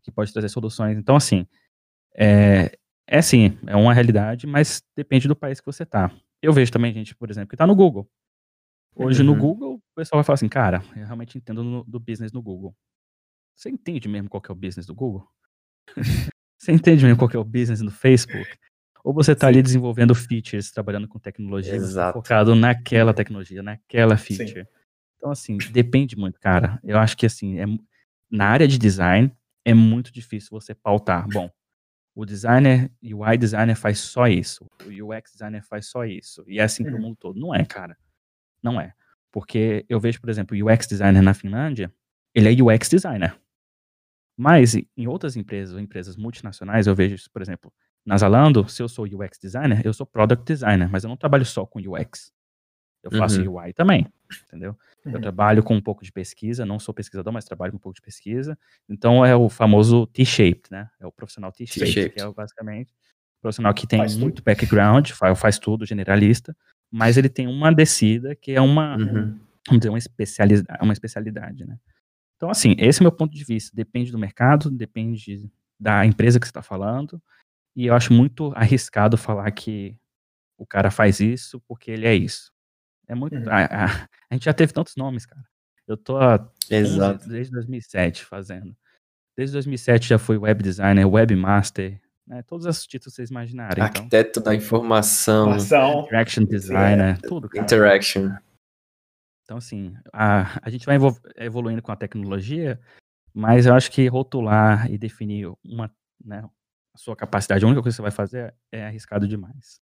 [0.04, 0.98] Que pode trazer soluções.
[0.98, 1.48] Então, assim,
[2.14, 6.12] é, é sim, é uma realidade, mas depende do país que você está.
[6.42, 8.10] Eu vejo também gente, por exemplo, que está no Google.
[9.00, 9.28] Hoje uhum.
[9.28, 12.42] no Google, o pessoal vai falar assim, cara, eu realmente entendo no, do business no
[12.42, 12.76] Google.
[13.56, 15.26] Você entende mesmo qual é o business do Google?
[16.60, 18.50] você entende mesmo qual é o business do Facebook?
[19.02, 21.80] Ou você está ali desenvolvendo features, trabalhando com tecnologia,
[22.12, 24.66] focado naquela tecnologia, naquela feature.
[24.66, 24.70] Sim.
[25.16, 26.78] Então, assim, depende muito, cara.
[26.84, 27.66] Eu acho que, assim, é,
[28.30, 29.32] na área de design,
[29.64, 31.26] é muito difícil você pautar.
[31.30, 31.50] Bom,
[32.14, 34.66] o designer, UI designer faz só isso.
[34.86, 36.44] O UX designer faz só isso.
[36.48, 36.90] E é assim uhum.
[36.90, 37.40] para o mundo todo.
[37.40, 37.98] Não é, cara.
[38.62, 38.94] Não é.
[39.32, 41.94] Porque eu vejo, por exemplo, o UX designer na Finlândia,
[42.34, 43.40] ele é UX designer.
[44.38, 47.74] Mas em outras empresas, ou empresas multinacionais, eu vejo, por exemplo,
[48.06, 51.46] na Zalando, se eu sou UX designer, eu sou product designer, mas eu não trabalho
[51.46, 52.32] só com UX.
[53.04, 53.58] Eu faço uhum.
[53.58, 54.06] UI também,
[54.44, 54.78] entendeu?
[55.06, 55.14] Uhum.
[55.14, 57.96] Eu trabalho com um pouco de pesquisa, não sou pesquisador, mas trabalho com um pouco
[57.96, 58.58] de pesquisa.
[58.90, 60.90] Então é o famoso T-shaped, né?
[61.00, 62.92] É o profissional T-shaped, que é basicamente
[63.40, 64.46] o profissional que tem faz muito tudo.
[64.46, 66.56] background, faz, faz tudo, generalista,
[66.92, 69.40] mas ele tem uma descida que é uma, uhum.
[69.68, 71.78] vamos dizer, uma especialidade, uma especialidade, né?
[72.36, 73.76] Então, assim, esse é o meu ponto de vista.
[73.76, 75.50] Depende do mercado, depende
[75.80, 77.22] da empresa que você está falando,
[77.76, 79.96] e eu acho muito arriscado falar que
[80.58, 82.52] o cara faz isso porque ele é isso.
[83.08, 83.36] É muito.
[83.36, 83.50] Uhum.
[83.50, 85.44] A, a, a, gente já teve tantos nomes, cara.
[85.88, 86.38] Eu tô há
[86.70, 88.76] desde 2007 fazendo.
[89.36, 92.44] Desde 2007 já fui web designer, webmaster, né?
[92.44, 93.84] Todos esses títulos vocês imaginarem.
[93.84, 93.86] Então.
[93.86, 94.44] Arquiteto então.
[94.44, 95.48] da informação.
[95.48, 96.02] informação.
[96.02, 97.50] Interaction designer, é, tudo.
[97.50, 97.64] Cara.
[97.64, 98.30] Interaction.
[99.44, 100.96] Então, assim, a, a gente vai
[101.38, 102.80] evoluindo com a tecnologia,
[103.34, 105.92] mas eu acho que rotular e definir uma,
[106.24, 106.48] né,
[106.94, 109.82] a sua capacidade, a única coisa que você vai fazer é arriscado demais.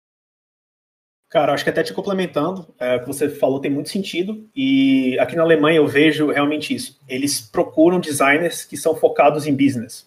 [1.28, 4.48] Cara, acho que até te complementando, é, o que você falou tem muito sentido.
[4.54, 7.02] E aqui na Alemanha eu vejo realmente isso.
[7.08, 10.06] Eles procuram designers que são focados em business.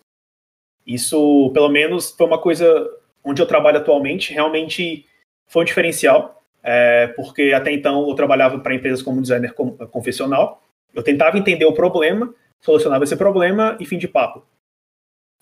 [0.89, 2.89] Isso, pelo menos, foi uma coisa
[3.23, 5.06] onde eu trabalho atualmente, realmente
[5.45, 10.63] foi um diferencial, é, porque até então eu trabalhava para empresas como designer confessional.
[10.91, 14.43] Eu tentava entender o problema, solucionava esse problema e fim de papo.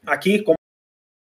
[0.06, 0.58] Aqui, como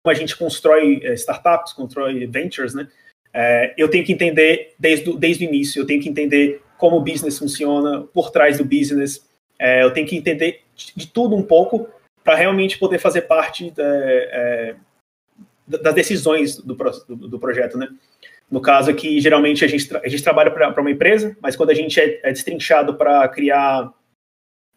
[0.05, 2.89] a gente constrói é, startups, constrói ventures, né?
[3.33, 7.01] É, eu tenho que entender desde, desde o início, eu tenho que entender como o
[7.01, 9.25] business funciona, por trás do business,
[9.57, 11.87] é, eu tenho que entender de, de tudo um pouco
[12.29, 14.75] para realmente poder fazer parte da, é,
[15.65, 17.89] das decisões do, do, do, projeto, né?
[18.51, 21.73] No caso aqui, geralmente a gente, a gente trabalha para uma empresa, mas quando a
[21.73, 23.91] gente é, é destrinchado para criar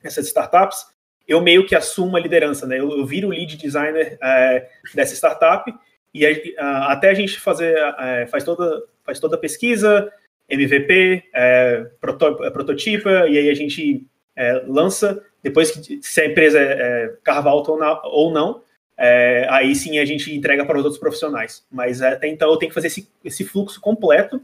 [0.02, 0.86] essas startups,
[1.28, 2.80] eu meio que assumo a liderança, né?
[2.80, 5.70] Eu, eu viro o lead designer é, dessa startup
[6.14, 6.24] e
[6.56, 10.10] a, até a gente fazer é, faz toda faz toda a pesquisa,
[10.48, 16.58] MVP, é, proto, prototipa e aí a gente é, lança depois que se a empresa
[16.58, 17.72] é, é carva alta
[18.04, 18.62] ou não,
[18.96, 21.64] é, aí sim a gente entrega para os outros profissionais.
[21.70, 24.40] Mas até então eu tenho que fazer esse, esse fluxo completo.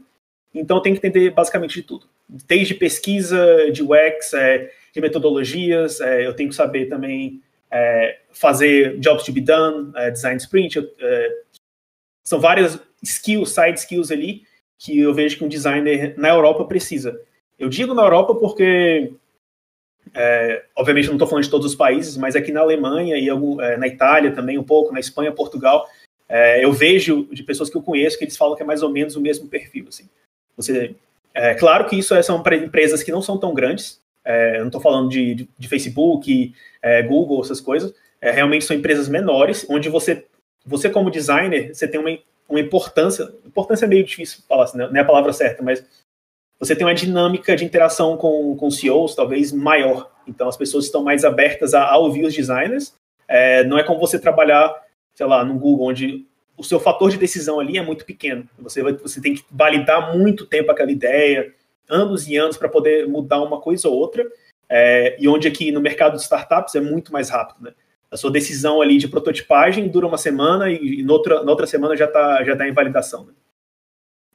[0.53, 6.01] Então eu tenho que entender basicamente de tudo, desde pesquisa de UX, é, de metodologias,
[6.01, 10.79] é, eu tenho que saber também é, fazer jobs to be done, é, design sprint,
[12.23, 14.43] são várias skills, side skills ali
[14.77, 17.19] que eu vejo que um designer na Europa precisa.
[17.57, 19.11] Eu digo na Europa porque,
[20.13, 23.77] é, obviamente, não estou falando de todos os países, mas aqui na Alemanha e é,
[23.77, 25.87] na Itália também um pouco, na Espanha, Portugal,
[26.27, 28.89] é, eu vejo de pessoas que eu conheço que eles falam que é mais ou
[28.89, 29.85] menos o mesmo perfil.
[29.87, 30.07] Assim.
[30.55, 30.95] Você,
[31.33, 34.01] é claro que isso é, são para empresas que não são tão grandes.
[34.23, 36.53] É, eu não estou falando de, de, de Facebook,
[37.07, 37.93] Google, essas coisas.
[38.21, 40.25] Realmente são empresas menores, onde você,
[40.65, 42.17] você como designer, você tem uma,
[42.47, 43.29] uma importância.
[43.45, 45.83] Importância é meio difícil falar, assim, não é a palavra certa, mas
[46.59, 50.11] você tem uma dinâmica de interação com, com CEOs talvez maior.
[50.27, 52.93] Então as pessoas estão mais abertas a, a ouvir os designers.
[53.27, 54.75] É, não é como você trabalhar
[55.19, 58.47] sei lá, no Google, onde o seu fator de decisão ali é muito pequeno.
[58.59, 61.53] Você, vai, você tem que validar muito tempo aquela ideia,
[61.89, 64.25] anos e anos para poder mudar uma coisa ou outra,
[64.69, 67.73] é, e onde aqui no mercado de startups é muito mais rápido, né?
[68.09, 72.05] A sua decisão ali de prototipagem dura uma semana e, e noutra, outra semana já
[72.05, 73.25] está já tá em validação.
[73.25, 73.33] Né?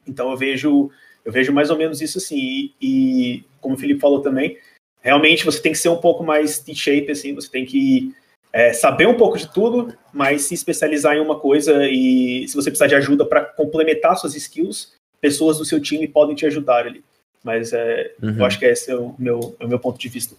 [0.07, 0.91] Então eu vejo
[1.25, 4.59] eu vejo mais ou menos isso assim e, e como o Felipe falou também,
[5.01, 8.15] realmente você tem que ser um pouco mais T-shape assim, você tem que
[8.53, 12.71] é, saber um pouco de tudo, mas se especializar em uma coisa e se você
[12.71, 17.03] precisar de ajuda para complementar suas skills, pessoas do seu time podem te ajudar ali.
[17.43, 18.39] Mas é, uhum.
[18.39, 20.37] eu acho que esse é o meu, é o meu ponto de vista.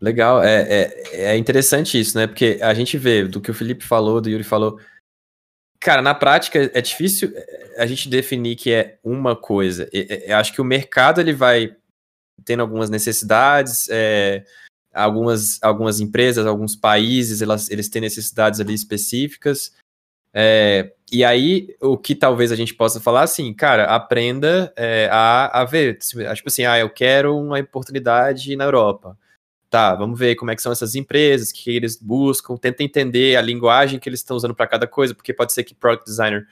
[0.00, 2.26] Legal, é, é, é, interessante isso, né?
[2.26, 4.78] Porque a gente vê do que o Felipe falou, do Yuri falou.
[5.80, 9.88] Cara, na prática é difícil é, a gente definir que é uma coisa.
[9.92, 11.76] Eu acho que o mercado ele vai
[12.44, 14.44] tendo algumas necessidades, é,
[14.92, 19.72] algumas, algumas empresas, alguns países, elas, eles têm necessidades ali específicas.
[20.32, 25.62] É, e aí, o que talvez a gente possa falar assim, cara, aprenda é, a,
[25.62, 25.98] a ver.
[25.98, 29.16] Tipo assim, ah, eu quero uma oportunidade na Europa.
[29.70, 33.36] Tá, vamos ver como é que são essas empresas, o que eles buscam, tenta entender
[33.36, 36.46] a linguagem que eles estão usando para cada coisa, porque pode ser que product designer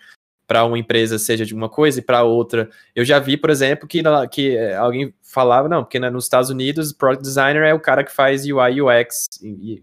[0.46, 2.68] para uma empresa seja de uma coisa e para outra.
[2.94, 6.92] Eu já vi, por exemplo, que, que é, alguém falava, não, porque nos Estados Unidos,
[6.92, 9.26] product designer é o cara que faz UI UX.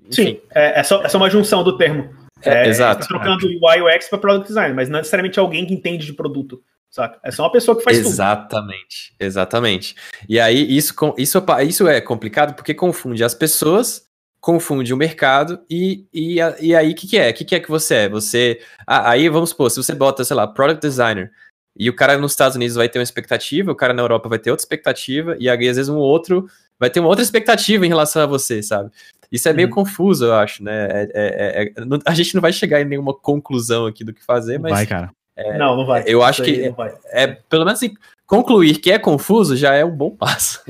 [0.09, 2.09] Sim, é, é, só, é só uma junção do termo.
[2.41, 3.01] É, é, exato.
[3.01, 6.61] Tá trocando UI UX para product design, mas não necessariamente alguém que entende de produto.
[6.93, 7.19] Saca?
[7.23, 9.25] É só uma pessoa que faz exatamente, tudo.
[9.25, 9.95] Exatamente, exatamente.
[10.29, 14.05] E aí, isso, isso, isso é complicado porque confunde as pessoas
[14.39, 17.29] confunde o mercado e, e, e aí o que, que é?
[17.29, 18.09] O que, que é que você é?
[18.09, 18.59] Você.
[18.85, 21.31] Ah, aí vamos supor, se você bota, sei lá, product designer,
[21.75, 24.37] e o cara nos Estados Unidos vai ter uma expectativa, o cara na Europa vai
[24.37, 26.45] ter outra expectativa, e aí às vezes um outro
[26.77, 28.91] vai ter uma outra expectativa em relação a você, sabe?
[29.31, 29.73] Isso é meio uhum.
[29.73, 30.87] confuso, eu acho, né?
[30.91, 31.73] É, é, é,
[32.05, 34.73] a gente não vai chegar em nenhuma conclusão aqui do que fazer, mas.
[34.73, 35.11] Vai, cara.
[35.35, 36.03] É, não, não vai.
[36.05, 36.73] Eu acho que
[37.07, 40.63] é, pelo menos assim, concluir que é confuso já é um bom passo.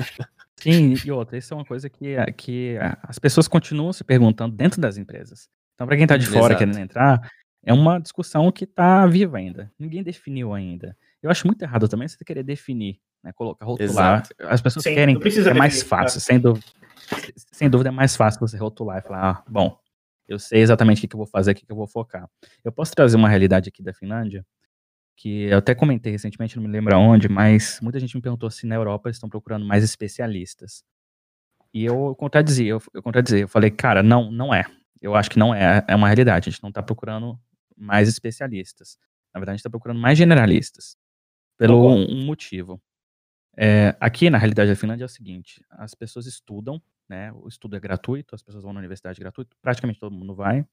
[0.58, 4.80] Sim, e outra, isso é uma coisa que, que as pessoas continuam se perguntando dentro
[4.80, 5.50] das empresas.
[5.76, 6.58] Então, para quem está de fora Exato.
[6.60, 7.30] querendo entrar,
[7.66, 9.70] é uma discussão que está viva ainda.
[9.78, 10.96] Ninguém definiu ainda.
[11.22, 14.24] Eu acho muito errado também você querer definir, né, colocar, rotular.
[14.24, 14.30] Exato.
[14.40, 16.66] As pessoas Sim, querem, é definir, mais fácil, sem dúvida,
[17.52, 19.78] sem dúvida é mais fácil você rotular e falar, ah, bom,
[20.28, 22.30] eu sei exatamente o que, que eu vou fazer, o que, que eu vou focar.
[22.64, 24.46] Eu posso trazer uma realidade aqui da Finlândia,
[25.16, 28.66] que eu até comentei recentemente, não me lembro aonde, mas muita gente me perguntou se
[28.66, 30.84] na Europa eles estão procurando mais especialistas.
[31.74, 34.64] E eu contradizia, eu, eu contradizia, eu falei, cara, não, não é.
[35.02, 36.48] Eu acho que não é, é uma realidade.
[36.48, 37.38] A gente não está procurando
[37.76, 38.98] mais especialistas.
[39.34, 40.96] Na verdade, a gente está procurando mais generalistas.
[41.58, 42.82] Pelo um, um motivo.
[43.58, 47.32] É, aqui, na realidade da Finlândia, é o seguinte: as pessoas estudam, né?
[47.34, 50.66] O estudo é gratuito, as pessoas vão na universidade gratuito, praticamente todo mundo vai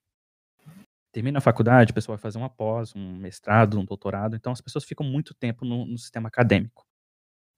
[1.13, 4.61] termina a faculdade, a pessoa vai fazer uma pós, um mestrado, um doutorado, então as
[4.61, 6.87] pessoas ficam muito tempo no, no sistema acadêmico.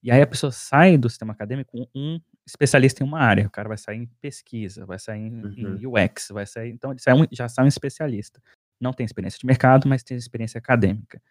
[0.02, 3.50] E aí a pessoa sai do sistema acadêmico com um especialista em uma área, o
[3.50, 5.78] cara vai sair em pesquisa, vai sair em, uhum.
[5.78, 8.42] em UX, vai sair, então ele sai um, já sai um especialista.
[8.80, 11.22] Não tem experiência de mercado, mas tem experiência acadêmica.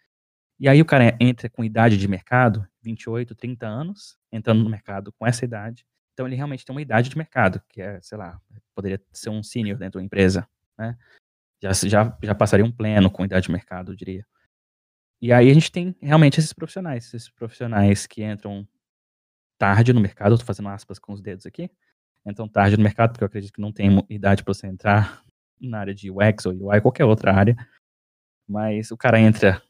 [0.58, 5.12] E aí o cara entra com idade de mercado, 28, 30 anos, entrando no mercado
[5.12, 5.84] com essa idade.
[6.12, 8.40] Então ele realmente tem uma idade de mercado, que é, sei lá,
[8.74, 10.46] poderia ser um senior dentro da empresa,
[10.78, 10.96] né?
[11.62, 14.26] já, já, já passaria um pleno com idade de mercado, eu diria.
[15.20, 18.66] E aí a gente tem realmente esses profissionais, esses profissionais que entram
[19.56, 21.70] tarde no mercado, tô fazendo aspas com os dedos aqui,
[22.26, 25.22] entram tarde no mercado, porque eu acredito que não tem idade para você entrar
[25.60, 27.56] na área de UX ou UI, qualquer outra área,
[28.48, 29.62] mas o cara entra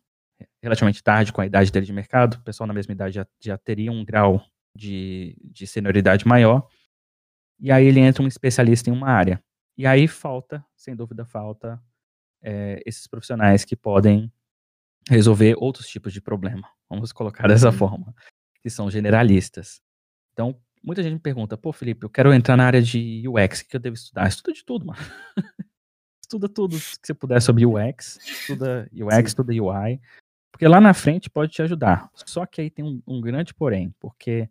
[0.62, 3.58] relativamente tarde com a idade dele de mercado, o pessoal na mesma idade já, já
[3.58, 4.42] teria um grau
[4.74, 6.66] de, de senioridade maior,
[7.58, 9.42] e aí ele entra um especialista em uma área.
[9.76, 11.82] E aí falta, sem dúvida, falta
[12.42, 14.32] é, esses profissionais que podem
[15.08, 16.68] resolver outros tipos de problema.
[16.88, 17.76] Vamos colocar dessa uhum.
[17.76, 18.14] forma,
[18.60, 19.80] que são generalistas.
[20.32, 23.68] Então, muita gente me pergunta, pô, Felipe, eu quero entrar na área de UX, o
[23.68, 24.28] que eu devo estudar?
[24.28, 24.98] Estuda de tudo, mano.
[26.22, 29.26] estuda tudo que você puder sobre UX, estuda UX, Sim.
[29.26, 30.00] estuda UI,
[30.50, 32.10] porque lá na frente pode te ajudar.
[32.14, 34.48] Só que aí tem um, um grande porém, porque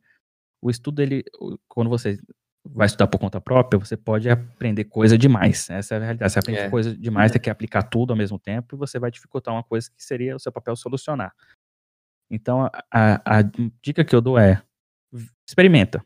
[0.61, 1.23] o estudo, ele,
[1.67, 2.19] quando você
[2.63, 5.69] vai estudar por conta própria, você pode aprender coisa demais.
[5.69, 6.31] Essa é a realidade.
[6.31, 6.69] Você aprende é.
[6.69, 7.33] coisa demais, é.
[7.33, 10.35] você quer aplicar tudo ao mesmo tempo, e você vai dificultar uma coisa que seria
[10.35, 11.33] o seu papel solucionar.
[12.29, 13.41] Então, a, a, a
[13.81, 14.61] dica que eu dou é,
[15.47, 16.05] experimenta.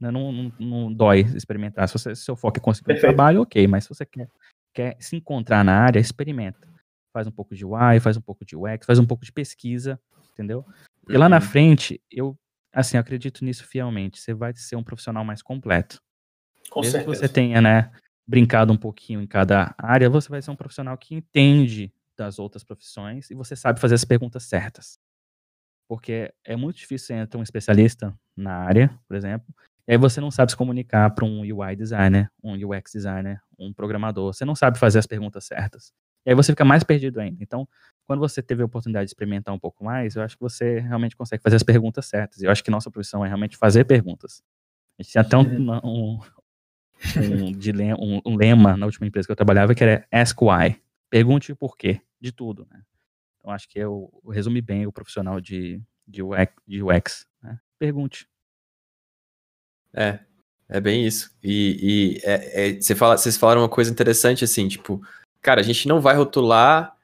[0.00, 1.86] Né, não, não, não, dói experimentar.
[1.88, 3.66] Se, você, se seu foco é conseguir um trabalho, ok.
[3.66, 4.28] Mas se você quer,
[4.72, 6.66] quer se encontrar na área, experimenta.
[7.12, 10.00] Faz um pouco de UI, faz um pouco de UX, faz um pouco de pesquisa,
[10.32, 10.64] entendeu?
[11.08, 11.18] E uhum.
[11.18, 11.42] lá na uhum.
[11.42, 12.36] frente, eu
[12.74, 14.20] assim, eu acredito nisso fielmente.
[14.20, 16.00] Você vai ser um profissional mais completo.
[16.70, 17.12] Com Mesmo certeza.
[17.12, 17.90] que você tenha, né,
[18.26, 22.64] brincado um pouquinho em cada área, você vai ser um profissional que entende das outras
[22.64, 24.98] profissões e você sabe fazer as perguntas certas.
[25.88, 29.54] Porque é muito difícil você entrar um especialista na área, por exemplo,
[29.86, 33.72] e aí você não sabe se comunicar para um UI designer, um UX designer, um
[33.72, 34.32] programador.
[34.32, 35.92] Você não sabe fazer as perguntas certas.
[36.26, 37.42] E aí você fica mais perdido ainda.
[37.42, 37.68] Então,
[38.06, 41.16] quando você teve a oportunidade de experimentar um pouco mais, eu acho que você realmente
[41.16, 42.40] consegue fazer as perguntas certas.
[42.40, 44.42] E eu acho que nossa profissão é realmente fazer perguntas.
[44.98, 45.42] A gente tinha até um,
[45.84, 46.20] um,
[47.16, 50.80] um, dilema, um, um lema na última empresa que eu trabalhava que era Ask Why.
[51.10, 52.66] Pergunte o porquê de tudo.
[52.70, 52.82] Né?
[53.38, 56.52] Então, acho que eu, eu resumi bem o profissional de, de UX.
[56.66, 57.60] De UX né?
[57.78, 58.26] Pergunte.
[59.92, 60.18] É,
[60.68, 61.30] é bem isso.
[61.42, 65.02] E, e é, é, você fala, vocês falaram uma coisa interessante, assim, tipo,
[65.42, 66.96] cara, a gente não vai rotular,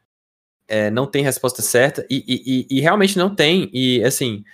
[0.66, 3.70] é, não tem resposta certa, e, e, e, realmente não tem.
[3.72, 4.44] E, assim,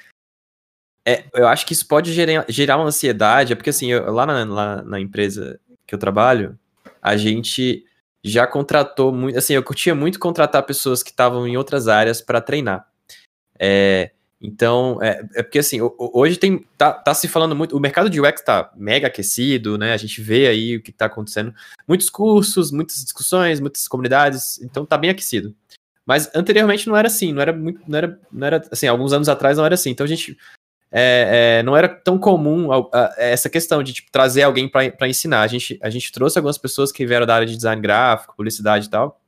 [1.07, 4.27] é, eu acho que isso pode gerar, gerar uma ansiedade, é porque, assim, eu, lá,
[4.27, 6.59] na, lá na empresa que eu trabalho,
[7.01, 7.85] a gente
[8.25, 12.41] já contratou muito, assim, eu curtia muito contratar pessoas que estavam em outras áreas para
[12.41, 12.89] treinar.
[13.59, 18.11] É, então, é, é porque assim, hoje tem, tá, tá, se falando muito, o mercado
[18.11, 19.93] de UX tá mega aquecido, né?
[19.93, 21.55] A gente vê aí o que tá acontecendo.
[21.89, 25.55] Muitos cursos, muitas discussões, muitas comunidades, então tá bem aquecido.
[26.05, 29.29] Mas anteriormente não era assim, não era muito, não era, não era assim, alguns anos
[29.29, 29.91] atrás não era assim.
[29.91, 30.37] Então a gente
[30.93, 35.09] é, é, não era tão comum a, a, essa questão de tipo, trazer alguém para
[35.09, 35.43] ensinar.
[35.43, 38.87] A gente, a gente trouxe algumas pessoas que vieram da área de design gráfico, publicidade
[38.87, 39.19] e tal.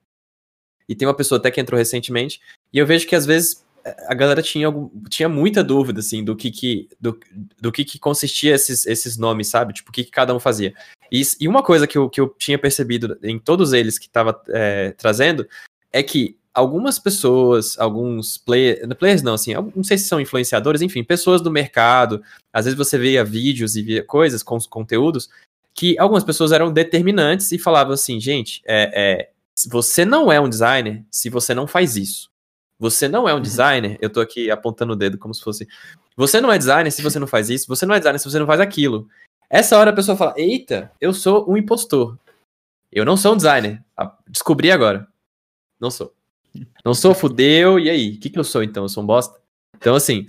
[0.86, 2.40] E tem uma pessoa até que entrou recentemente.
[2.72, 3.66] E eu vejo que às vezes
[4.07, 4.68] a galera tinha,
[5.09, 7.18] tinha muita dúvida, assim, do que que, do,
[7.61, 9.72] do que, que consistia esses, esses nomes, sabe?
[9.72, 10.74] Tipo, o que, que cada um fazia.
[11.11, 14.40] E, e, uma coisa que eu, que eu tinha percebido em todos eles que estava
[14.48, 15.46] é, trazendo
[15.92, 21.05] é que algumas pessoas, alguns players, players não, assim, não sei se são influenciadores, enfim,
[21.05, 22.22] pessoas do mercado,
[22.53, 25.29] às vezes você via vídeos e via coisas com os conteúdos,
[25.72, 29.31] que algumas pessoas eram determinantes e falavam assim, gente, é, é,
[29.70, 32.29] você não é um designer se você não faz isso.
[32.78, 33.42] Você não é um uhum.
[33.42, 35.66] designer, eu tô aqui apontando o dedo como se fosse.
[36.16, 38.38] Você não é designer se você não faz isso, você não é designer se você
[38.38, 39.08] não faz aquilo.
[39.50, 42.16] Essa hora a pessoa fala: Eita, eu sou um impostor.
[42.90, 43.82] Eu não sou um designer.
[44.28, 45.06] Descobri agora.
[45.80, 46.12] Não sou.
[46.84, 48.10] Não sou, fudeu, e aí?
[48.14, 48.84] O que, que eu sou então?
[48.84, 49.38] Eu sou um bosta?
[49.76, 50.26] Então, assim,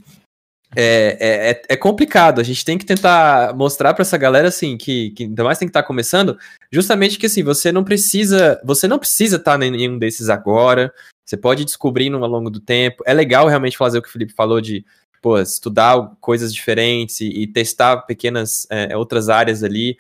[0.76, 2.40] é, é, é, é complicado.
[2.40, 5.68] A gente tem que tentar mostrar para essa galera, assim, que, que ainda mais tem
[5.68, 6.38] que estar tá começando,
[6.72, 10.94] justamente que, assim, você não precisa, você não precisa estar tá em nenhum desses agora,
[11.30, 13.04] você pode ir descobrindo ao longo do tempo.
[13.06, 14.84] É legal realmente fazer o que o Felipe falou de
[15.22, 19.96] pô, estudar coisas diferentes e, e testar pequenas é, outras áreas ali.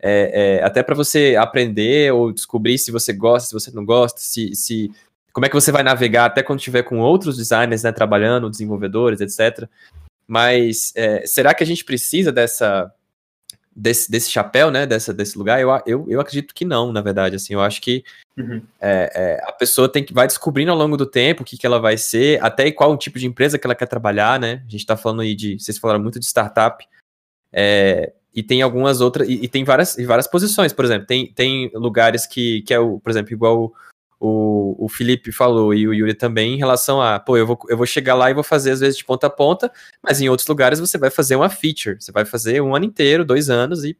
[0.00, 4.20] É, é, até para você aprender ou descobrir se você gosta, se você não gosta,
[4.20, 4.92] se, se
[5.32, 9.20] como é que você vai navegar até quando estiver com outros designers né, trabalhando, desenvolvedores,
[9.20, 9.68] etc.
[10.28, 12.94] Mas é, será que a gente precisa dessa
[13.78, 17.36] desse, desse chapéu, né, dessa, desse lugar, eu, eu, eu acredito que não, na verdade,
[17.36, 18.02] assim, eu acho que
[18.36, 18.60] uhum.
[18.80, 21.64] é, é, a pessoa tem que, vai descobrindo ao longo do tempo o que, que
[21.64, 24.70] ela vai ser, até qual o tipo de empresa que ela quer trabalhar, né, a
[24.70, 26.84] gente tá falando aí de, vocês falaram muito de startup,
[27.52, 31.70] é, e tem algumas outras, e, e, tem várias, várias posições, por exemplo, tem, tem
[31.74, 33.72] lugares que, que é, o, por exemplo, igual
[34.20, 37.76] o, o Felipe falou e o Yuri também em relação a, pô, eu vou, eu
[37.76, 39.70] vou chegar lá e vou fazer às vezes de ponta a ponta,
[40.02, 43.24] mas em outros lugares você vai fazer uma feature, você vai fazer um ano inteiro,
[43.24, 43.96] dois anos e,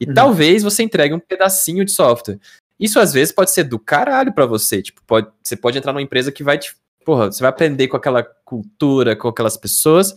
[0.00, 0.14] e uhum.
[0.14, 2.38] talvez você entregue um pedacinho de software.
[2.78, 6.02] Isso às vezes pode ser do caralho para você, tipo, pode, você pode entrar numa
[6.02, 10.14] empresa que vai te, porra, você vai aprender com aquela cultura, com aquelas pessoas,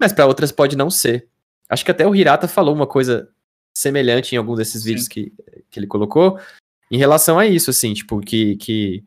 [0.00, 1.28] mas para outras pode não ser.
[1.68, 3.28] Acho que até o Hirata falou uma coisa
[3.76, 4.88] semelhante em algum desses Sim.
[4.88, 5.32] vídeos que,
[5.70, 6.40] que ele colocou,
[6.90, 9.04] em relação a isso, assim, tipo, que, que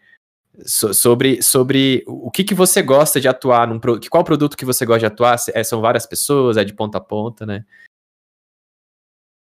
[0.65, 4.65] so, sobre, sobre o que, que você gosta de atuar, num, que, qual produto que
[4.65, 7.65] você gosta de atuar, é, são várias pessoas, é de ponta a ponta, né?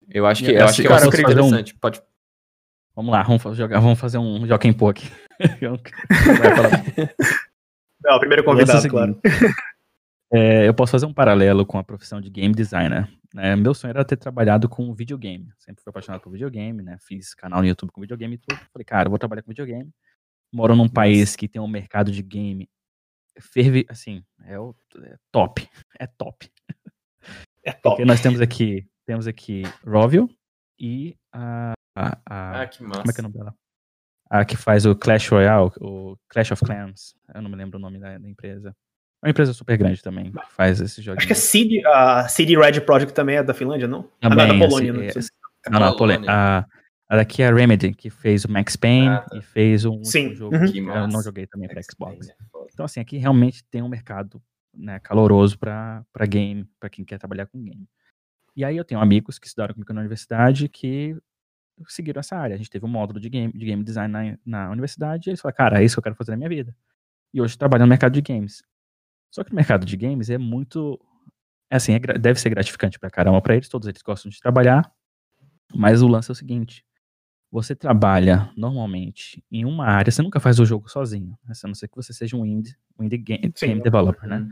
[0.10, 1.74] Eu acho que, eu acho que cara, é interessante.
[1.74, 1.78] Um...
[1.80, 2.02] Pode...
[2.96, 5.10] Vamos lá, vamos jogar, vamos fazer um Joaquim Pô aqui.
[8.04, 9.20] Não, primeiro convidado, claro.
[10.32, 13.10] É, eu posso fazer um paralelo com a profissão de game designer.
[13.34, 13.56] Né?
[13.56, 15.52] Meu sonho era ter trabalhado com videogame.
[15.58, 16.98] Sempre fui apaixonado por videogame, né?
[17.02, 18.60] Fiz canal no YouTube com videogame e tudo.
[18.72, 19.92] Falei, cara, vou trabalhar com videogame.
[20.54, 22.70] Moro num país que tem um mercado de game
[23.40, 25.68] ferve, assim, é, o, é top.
[26.00, 26.50] É top.
[27.64, 27.82] É top.
[27.82, 30.30] Porque nós temos aqui, temos aqui Rovio
[30.80, 33.02] e a, a, a ah, que massa.
[33.02, 33.56] como é que é o nome dela?
[34.30, 37.16] A que faz o Clash Royale, o Clash of Clans.
[37.34, 38.76] Eu não me lembro o nome da, da empresa.
[39.26, 41.18] É uma empresa super grande também, que faz esse jogo.
[41.18, 44.08] Acho que a CD, a CD Red Project também é da Finlândia, não?
[44.22, 45.30] Também, ah, da Polônia, assim,
[45.68, 46.30] não, não, não, Polônia.
[46.30, 46.66] A,
[47.10, 49.36] a daqui é a Remedy, que fez o Max Payne ah, tá.
[49.36, 50.36] e fez um Sim.
[50.36, 50.72] jogo uhum.
[50.72, 52.30] que eu não joguei também para Xbox.
[52.30, 52.36] É
[52.72, 54.40] então, assim, aqui realmente tem um mercado
[54.72, 57.90] né, caloroso para game, para quem quer trabalhar com game.
[58.56, 61.18] E aí eu tenho amigos que estudaram comigo na universidade que
[61.88, 62.54] seguiram essa área.
[62.54, 65.42] A gente teve um módulo de game, de game design na, na universidade e eles
[65.42, 66.76] falaram, cara, é isso que eu quero fazer na minha vida.
[67.34, 68.64] E hoje trabalho no mercado de games.
[69.32, 71.00] Só que o mercado de games é muito.
[71.70, 74.90] É assim, é, deve ser gratificante pra caramba pra eles, todos eles gostam de trabalhar.
[75.74, 76.86] Mas o lance é o seguinte:
[77.52, 81.54] você trabalha normalmente em uma área, você nunca faz o jogo sozinho, né?
[81.64, 84.48] a não ser que você seja um indie, um indie game, game developer, né?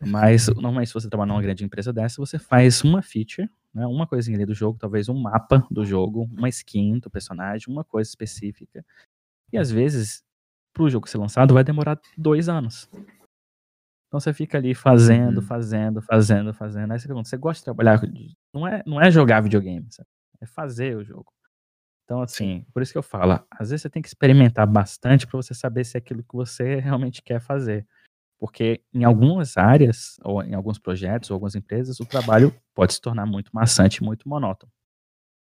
[0.00, 4.06] Mas normalmente, se você trabalha numa grande empresa dessa, você faz uma feature, né, uma
[4.06, 8.08] coisinha ali do jogo, talvez um mapa do jogo, uma skin do personagem, uma coisa
[8.08, 8.84] específica.
[9.52, 10.22] E às vezes,
[10.74, 12.88] para o jogo ser lançado, vai demorar dois anos.
[14.08, 15.42] Então você fica ali fazendo, uhum.
[15.42, 16.92] fazendo, fazendo, fazendo.
[16.92, 18.00] Aí você pergunta, você gosta de trabalhar?
[18.54, 20.08] Não é, não é jogar videogame, sabe?
[20.40, 21.32] é fazer o jogo.
[22.04, 25.36] Então, assim, por isso que eu falo, às vezes você tem que experimentar bastante para
[25.36, 27.86] você saber se é aquilo que você realmente quer fazer.
[28.38, 33.00] Porque em algumas áreas, ou em alguns projetos, ou algumas empresas, o trabalho pode se
[33.00, 34.70] tornar muito maçante, muito monótono.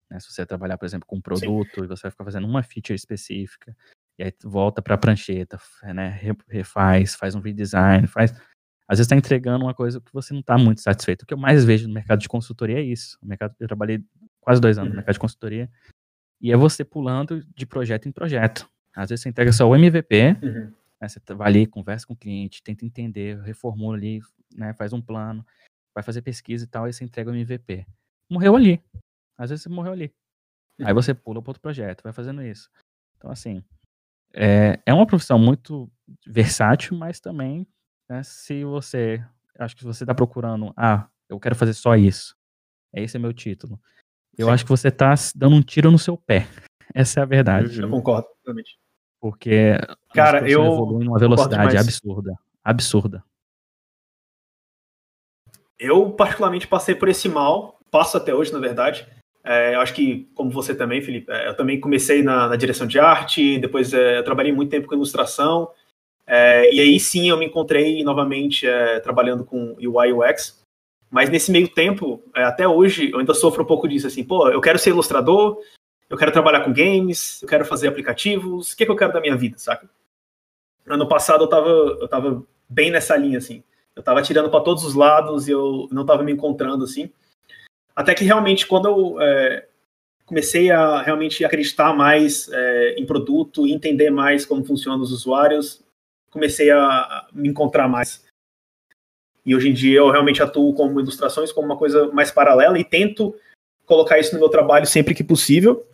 [0.09, 0.19] Né?
[0.19, 1.83] Se você trabalhar, por exemplo, com um produto Sim.
[1.85, 3.75] e você vai ficar fazendo uma feature específica,
[4.21, 6.19] e aí volta para a prancheta, né?
[6.47, 8.31] refaz, faz um redesign, faz
[8.87, 11.23] às vezes está entregando uma coisa que você não está muito satisfeito.
[11.23, 13.17] O que eu mais vejo no mercado de consultoria é isso.
[13.21, 14.03] O mercado, eu trabalhei
[14.41, 14.97] quase dois anos no uhum.
[14.97, 15.71] mercado de consultoria,
[16.41, 18.69] e é você pulando de projeto em projeto.
[18.93, 20.73] Às vezes você entrega só o MVP, uhum.
[20.99, 24.19] né, você vai ali, conversa com o cliente, tenta entender, reformula ali,
[24.53, 25.45] né, faz um plano,
[25.95, 27.85] vai fazer pesquisa e tal, aí você entrega o MVP.
[28.29, 28.83] Morreu ali.
[29.37, 30.11] Às vezes você morreu ali.
[30.79, 30.87] Uhum.
[30.87, 32.69] Aí você pula para outro projeto, vai fazendo isso.
[33.15, 33.63] Então, assim,
[34.33, 35.89] é, é uma profissão muito
[36.25, 37.67] versátil, mas também
[38.11, 38.21] né?
[38.23, 39.23] Se você,
[39.57, 42.35] acho que você está procurando, ah, eu quero fazer só isso,
[42.93, 43.79] esse é meu título.
[44.37, 44.53] Eu Sim.
[44.53, 46.45] acho que você está dando um tiro no seu pé.
[46.93, 47.79] Essa é a verdade.
[47.79, 48.77] Eu concordo, totalmente.
[49.21, 49.77] Porque
[50.13, 53.23] cara, eu evolui numa velocidade absurda, absurda.
[55.79, 59.07] Eu particularmente passei por esse mal, passo até hoje, na verdade.
[59.43, 62.85] É, eu acho que, como você também, Felipe, é, eu também comecei na, na direção
[62.85, 65.69] de arte, depois é, eu trabalhei muito tempo com ilustração,
[66.27, 68.65] é, e aí sim eu me encontrei novamente
[69.03, 70.61] trabalhando com UI UX.
[71.09, 74.61] Mas nesse meio tempo, até hoje, eu ainda sofro um pouco disso, assim, pô, eu
[74.61, 75.57] quero ser ilustrador,
[76.09, 79.11] eu quero trabalhar com games, eu quero fazer aplicativos, o que, é que eu quero
[79.11, 79.89] da minha vida, saca?
[80.85, 83.61] Ano passado eu tava, eu tava bem nessa linha, assim.
[83.93, 87.11] Eu tava tirando para todos os lados e eu não tava me encontrando, assim.
[87.95, 89.67] Até que realmente, quando eu é,
[90.25, 95.83] comecei a realmente acreditar mais é, em produto, entender mais como funcionam os usuários,
[96.29, 98.25] comecei a me encontrar mais.
[99.45, 102.83] E hoje em dia eu realmente atuo como ilustrações, como uma coisa mais paralela e
[102.83, 103.35] tento
[103.85, 105.85] colocar isso no meu trabalho sempre que possível.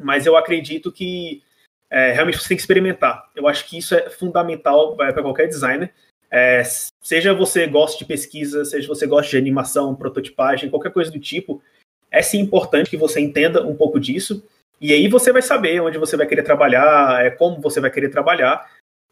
[0.00, 1.42] Mas eu acredito que
[1.90, 3.30] é, realmente você tem que experimentar.
[3.34, 5.92] Eu acho que isso é fundamental para qualquer designer.
[6.30, 6.62] É,
[7.00, 11.62] seja você goste de pesquisa, seja você goste de animação, prototipagem, qualquer coisa do tipo,
[12.10, 14.46] é sim importante que você entenda um pouco disso.
[14.80, 18.10] E aí você vai saber onde você vai querer trabalhar, é, como você vai querer
[18.10, 18.68] trabalhar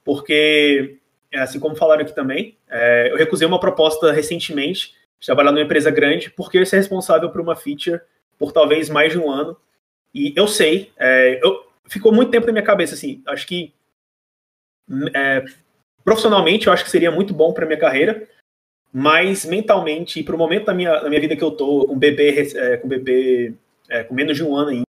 [0.07, 0.99] porque,
[1.33, 5.65] é, assim como falaram aqui também, é, eu recusei uma proposta recentemente de trabalhar numa
[5.65, 8.01] empresa grande, porque eu ia ser responsável por uma feature
[8.39, 9.57] por talvez mais de um ano.
[10.15, 13.75] E eu sei, é, eu, ficou muito tempo na minha cabeça, assim, acho que
[15.13, 15.45] é,
[16.07, 18.29] profissionalmente eu acho que seria muito bom para minha carreira,
[18.93, 22.49] mas mentalmente, para o momento da minha, da minha vida que eu tô, com bebê,
[22.55, 23.53] é, com bebê
[23.89, 24.85] é, com menos de um ano ainda,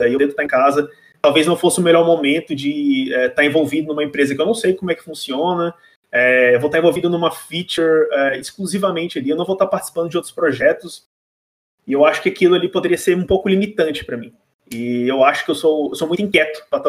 [0.00, 0.90] aí eu devo estar em casa,
[1.20, 4.46] talvez não fosse o melhor momento de estar é, tá envolvido numa empresa que eu
[4.46, 5.74] não sei como é que funciona.
[6.10, 9.70] É, vou estar tá envolvido numa feature é, exclusivamente ali, eu não vou estar tá
[9.70, 11.06] participando de outros projetos.
[11.86, 14.32] E eu acho que aquilo ali poderia ser um pouco limitante para mim.
[14.72, 16.80] E eu acho que eu sou, eu sou muito inquieto para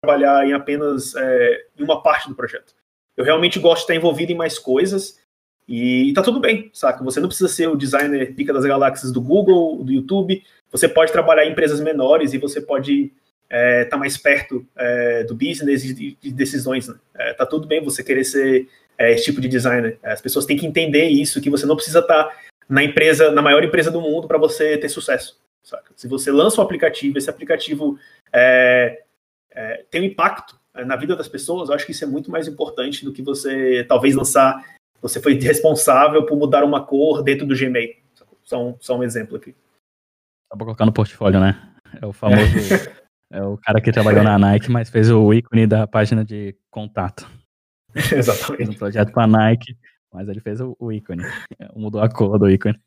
[0.00, 2.72] trabalhar em apenas é, em uma parte do projeto.
[3.16, 5.20] Eu realmente gosto de estar envolvido em mais coisas.
[5.66, 7.02] E tá tudo bem, saca?
[7.04, 10.42] Você não precisa ser o designer pica das galáxias do Google, do YouTube.
[10.70, 13.12] Você pode trabalhar em empresas menores e você pode
[13.44, 16.88] está é, tá mais perto é, do business e de, de decisões.
[16.88, 16.94] Né?
[17.14, 19.98] É, tá tudo bem você querer ser é, esse tipo de designer.
[20.02, 22.36] As pessoas têm que entender isso, que você não precisa estar tá
[22.68, 25.38] na empresa, na maior empresa do mundo para você ter sucesso.
[25.62, 25.92] Saca?
[25.96, 27.98] Se você lança um aplicativo, esse aplicativo
[28.32, 29.02] é,
[29.50, 32.30] é, tem um impacto é, na vida das pessoas, eu acho que isso é muito
[32.30, 34.64] mais importante do que você talvez lançar.
[35.00, 37.94] Você foi responsável por mudar uma cor dentro do Gmail.
[38.42, 39.54] Só um, só um exemplo aqui.
[40.50, 41.74] Só pra colocar no portfólio, né?
[42.00, 42.42] É o famoso.
[43.30, 47.28] é o cara que trabalhou na Nike, mas fez o ícone da página de contato.
[47.94, 48.56] Exatamente.
[48.56, 49.76] Fez um projeto pra Nike,
[50.12, 51.22] mas ele fez o, o ícone.
[51.74, 52.78] Mudou a cor do ícone.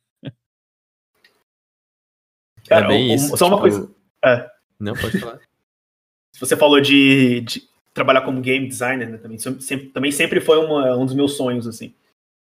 [2.68, 3.30] Cara, é bem isso.
[3.30, 3.48] Só tipo...
[3.48, 3.90] uma coisa.
[4.24, 4.50] É.
[4.80, 5.40] Não, pode falar.
[6.40, 7.68] Você falou de, de
[7.98, 9.18] trabalhar como game designer, né?
[9.18, 11.94] Também sempre, também sempre foi uma, um dos meus sonhos, assim.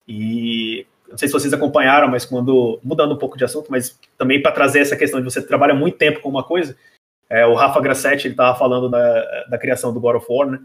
[0.08, 2.80] E não sei se vocês acompanharam, mas quando.
[2.82, 5.98] Mudando um pouco de assunto, mas também para trazer essa questão de você trabalha muito
[5.98, 6.76] tempo com uma coisa.
[7.28, 10.60] É, o Rafa Grassetti, ele estava falando da, da criação do God of War, né?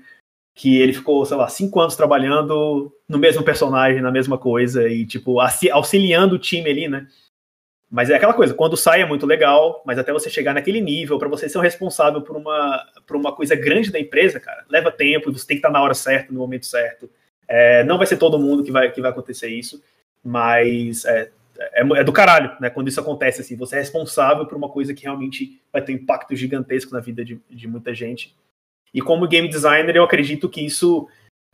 [0.55, 5.05] Que ele ficou, sei lá, cinco anos trabalhando no mesmo personagem, na mesma coisa, e,
[5.05, 5.39] tipo,
[5.71, 7.07] auxiliando o time ali, né?
[7.95, 11.17] Mas é aquela coisa, quando sai é muito legal, mas até você chegar naquele nível,
[11.17, 14.91] para você ser o responsável por uma, por uma coisa grande da empresa, cara, leva
[14.91, 17.09] tempo, você tem que estar na hora certa, no momento certo.
[17.47, 19.81] É, não vai ser todo mundo que vai, que vai acontecer isso,
[20.21, 22.69] mas é, é, é, do caralho, né?
[22.69, 25.95] Quando isso acontece, assim, você é responsável por uma coisa que realmente vai ter um
[25.95, 28.35] impacto gigantesco na vida de, de muita gente.
[28.93, 31.07] E como game designer, eu acredito que isso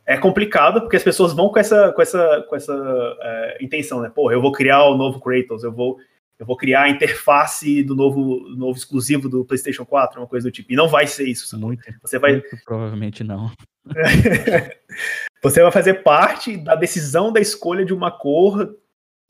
[0.08, 4.12] é complicado, porque as pessoas vão com essa, com essa, com essa é, intenção, né?
[4.14, 6.00] Pô, eu vou criar o novo Kratos, eu vou
[6.42, 10.52] eu vou criar a interface do novo, novo exclusivo do PlayStation 4, uma coisa do
[10.52, 10.74] tipo.
[10.74, 11.56] E não vai ser isso.
[11.60, 12.32] Muito, você vai...
[12.32, 13.52] Muito provavelmente não.
[15.44, 18.76] você vai fazer parte da decisão da escolha de uma cor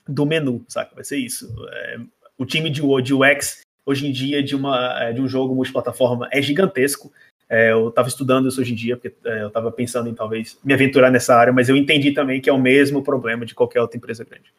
[0.08, 0.96] do menu, saca?
[0.96, 1.54] Vai ser isso.
[1.70, 1.98] É,
[2.38, 6.30] o time de, de UX, hoje em dia, de, uma, é, de um jogo multiplataforma
[6.32, 7.12] é gigantesco.
[7.50, 10.58] É, eu estava estudando isso hoje em dia, porque é, eu estava pensando em talvez
[10.64, 13.82] me aventurar nessa área, mas eu entendi também que é o mesmo problema de qualquer
[13.82, 14.54] outra empresa grande.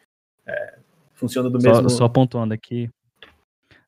[1.13, 1.89] É, funciona do só, mesmo.
[1.89, 2.89] Só pontuando aqui,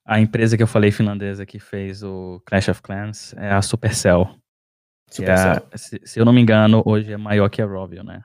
[0.06, 4.30] a empresa que eu falei finlandesa que fez o Clash of Clans é a Supercell.
[5.10, 5.68] Supercell.
[5.72, 8.24] É, se, se, eu não me engano, hoje é maior que a Rovio, né?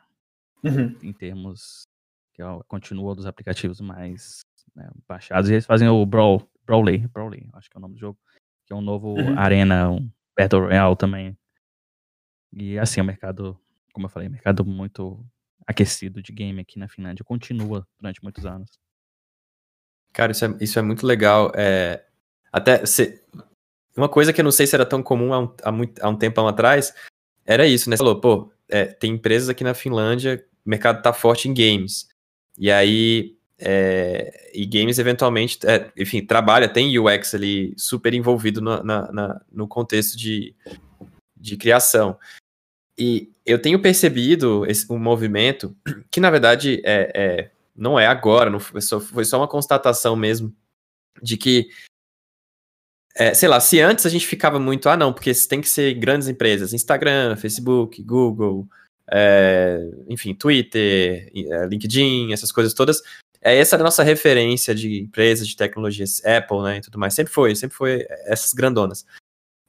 [0.63, 0.95] Uhum.
[1.03, 1.87] Em termos
[2.35, 4.43] que é, continua dos aplicativos mais
[4.75, 5.49] né, baixados.
[5.49, 8.19] E eles fazem o Brawl, Brawley, Brawley, acho que é o nome do jogo,
[8.67, 9.39] que é um novo uhum.
[9.39, 11.37] arena, um Battle Royale também.
[12.53, 13.59] E assim, o mercado,
[13.93, 15.25] como eu falei, mercado muito
[15.67, 18.71] aquecido de game aqui na Finlândia continua durante muitos anos.
[20.13, 21.53] Cara, isso é, isso é muito legal.
[21.55, 22.03] É,
[22.53, 23.21] até se,
[23.97, 26.09] uma coisa que eu não sei se era tão comum há um, há muito, há
[26.09, 26.93] um tempo atrás
[27.45, 27.97] era isso, né?
[27.97, 32.09] Você falou, pô, é, tem empresas aqui na Finlândia, o mercado tá forte em games.
[32.57, 38.83] E aí, é, e games eventualmente, é, enfim, trabalha, tem UX ali super envolvido no,
[38.83, 40.55] na, na, no contexto de,
[41.37, 42.17] de criação.
[42.97, 45.75] E eu tenho percebido esse, um movimento
[46.11, 47.51] que, na verdade, é, é
[47.81, 50.55] não é agora, não foi só, foi só uma constatação mesmo
[51.23, 51.71] de que,
[53.17, 55.95] é, sei lá, se antes a gente ficava muito, ah, não, porque tem que ser
[55.95, 58.69] grandes empresas, Instagram, Facebook, Google,
[59.11, 63.03] é, enfim, Twitter, é, LinkedIn, essas coisas todas,
[63.41, 67.33] é essa a nossa referência de empresas de tecnologias, Apple, né, e tudo mais, sempre
[67.33, 69.07] foi, sempre foi essas grandonas.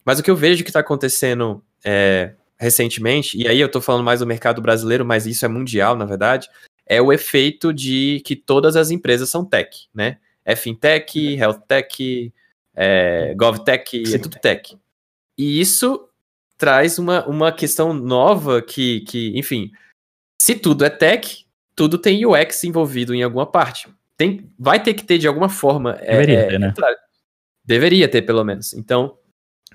[0.03, 4.03] Mas o que eu vejo que está acontecendo é, recentemente, e aí eu estou falando
[4.03, 6.49] mais do mercado brasileiro, mas isso é mundial, na verdade,
[6.91, 10.17] é o efeito de que todas as empresas são tech, né?
[10.43, 12.33] É fintech, health tech,
[12.75, 14.77] é, govtech, é tudo tech.
[15.37, 16.09] E isso
[16.57, 19.71] traz uma, uma questão nova que, que, enfim,
[20.41, 23.87] se tudo é tech, tudo tem UX envolvido em alguma parte.
[24.17, 25.97] Tem, vai ter que ter de alguma forma.
[26.01, 26.73] É, deveria é, ter, né?
[27.63, 28.73] Deveria ter, pelo menos.
[28.73, 29.17] Então,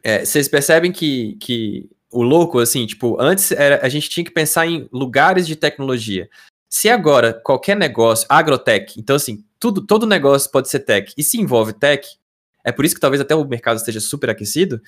[0.02, 4.30] é, vocês percebem que, que o louco, assim, tipo, antes era, a gente tinha que
[4.30, 6.28] pensar em lugares de tecnologia.
[6.68, 11.38] Se agora qualquer negócio, agrotech, então assim, tudo, todo negócio pode ser tech e se
[11.38, 12.06] envolve tech,
[12.64, 14.80] é por isso que talvez até o mercado esteja super aquecido,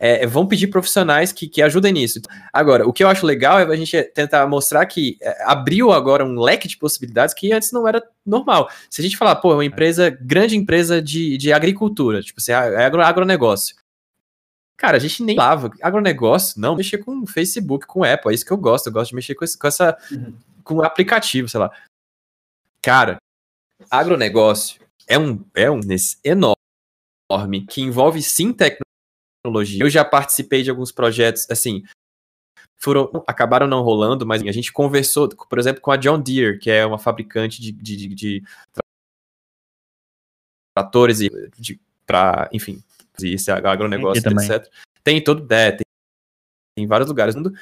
[0.00, 2.20] é, vão pedir profissionais que, que ajudem nisso.
[2.50, 6.24] Agora, o que eu acho legal é a gente tentar mostrar que é, abriu agora
[6.24, 8.70] um leque de possibilidades que antes não era normal.
[8.88, 12.52] Se a gente falar, pô, é uma empresa, grande empresa de, de agricultura, tipo assim,
[12.52, 13.76] é agro, agronegócio.
[14.74, 18.52] Cara, a gente nem falava agronegócio, não, mexer com Facebook, com Apple, é isso que
[18.52, 20.32] eu gosto, eu gosto de mexer com, esse, com essa, uhum.
[20.64, 21.70] Com aplicativo, sei lá.
[22.82, 23.18] Cara,
[23.90, 25.80] agronegócio é um, é um
[26.24, 29.82] enorme, que envolve sim tecnologia.
[29.82, 31.84] Eu já participei de alguns projetos, assim,
[32.78, 36.70] foram, acabaram não rolando, mas a gente conversou, por exemplo, com a John Deere, que
[36.70, 38.42] é uma fabricante de, de, de, de
[40.74, 41.30] tratores e
[42.06, 42.82] para, enfim,
[43.22, 44.66] esse agronegócio, etc.
[45.04, 45.84] Tem todo, é, tem,
[46.76, 47.58] tem vários lugares no mundo.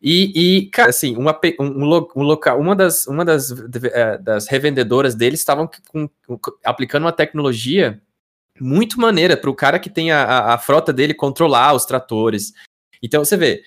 [0.00, 1.84] E, e, cara, assim, uma, um,
[2.16, 3.50] um, local, uma das, uma das,
[3.92, 5.70] é, das revendedoras deles estavam
[6.64, 8.00] aplicando uma tecnologia
[8.60, 12.52] muito maneira para o cara que tem a, a, frota dele controlar os tratores.
[13.02, 13.62] Então, você vê,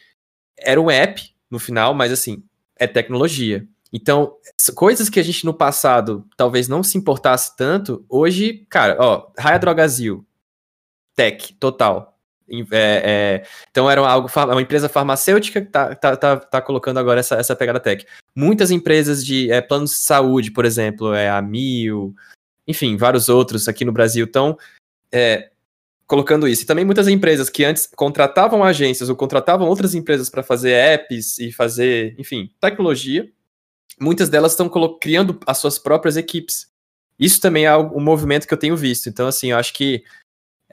[0.58, 2.44] era um app no final, mas assim,
[2.76, 3.68] é tecnologia.
[3.92, 4.36] Então,
[4.76, 9.60] coisas que a gente no passado talvez não se importasse tanto, hoje, cara, ó, Raia
[9.60, 10.26] Drogazil,
[11.16, 12.13] tech, total.
[12.50, 17.20] É, é, então era algo, uma empresa farmacêutica que tá, tá, tá, tá, colocando agora
[17.20, 18.06] essa, essa pegada tech.
[18.36, 22.14] Muitas empresas de é, planos de saúde, por exemplo, é a Mil,
[22.68, 24.58] enfim, vários outros aqui no Brasil estão
[25.12, 25.50] é,
[26.06, 26.64] colocando isso.
[26.64, 31.40] E também muitas empresas que antes contratavam agências ou contratavam outras empresas para fazer apps
[31.40, 33.30] e fazer, enfim, tecnologia,
[34.00, 34.70] muitas delas estão
[35.00, 36.68] criando as suas próprias equipes.
[37.18, 39.08] Isso também é um movimento que eu tenho visto.
[39.08, 40.04] Então, assim, eu acho que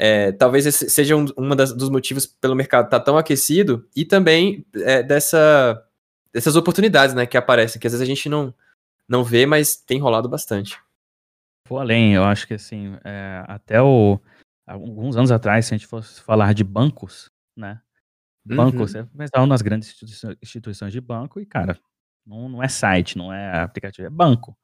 [0.02, 4.02] é, talvez esse seja um, um dos motivos pelo mercado estar tá tão aquecido e
[4.02, 5.86] também é, dessa,
[6.32, 8.54] dessas oportunidades né, que aparecem, que às vezes a gente não,
[9.06, 10.80] não vê, mas tem rolado bastante.
[11.68, 14.18] Vou além, eu acho que assim, é, até o,
[14.66, 17.78] alguns anos atrás, se a gente fosse falar de bancos, né?
[18.42, 19.04] Bancos, uhum.
[19.04, 19.94] você pensava nas grandes
[20.42, 21.78] instituições de banco e, cara,
[22.26, 24.56] não, não é site, não é aplicativo, é banco.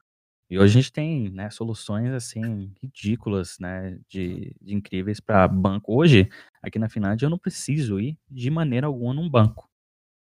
[0.49, 5.93] E hoje a gente tem né, soluções assim ridículas, né, de, de incríveis para banco.
[5.93, 6.29] Hoje,
[6.61, 9.69] aqui na Finlândia, eu não preciso ir de maneira alguma num banco.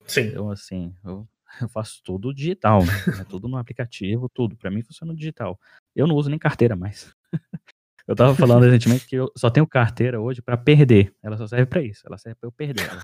[0.08, 0.28] Sim.
[0.28, 1.28] Então, assim, eu,
[1.62, 2.94] eu faço tudo digital, né?
[3.20, 4.56] É tudo no aplicativo, tudo.
[4.56, 5.60] Para mim funciona digital.
[5.94, 7.14] Eu não uso nem carteira mais.
[8.08, 11.14] eu tava falando recentemente que eu só tenho carteira hoje para perder.
[11.22, 12.02] Ela só serve para isso.
[12.06, 13.02] Ela serve para eu perder ela.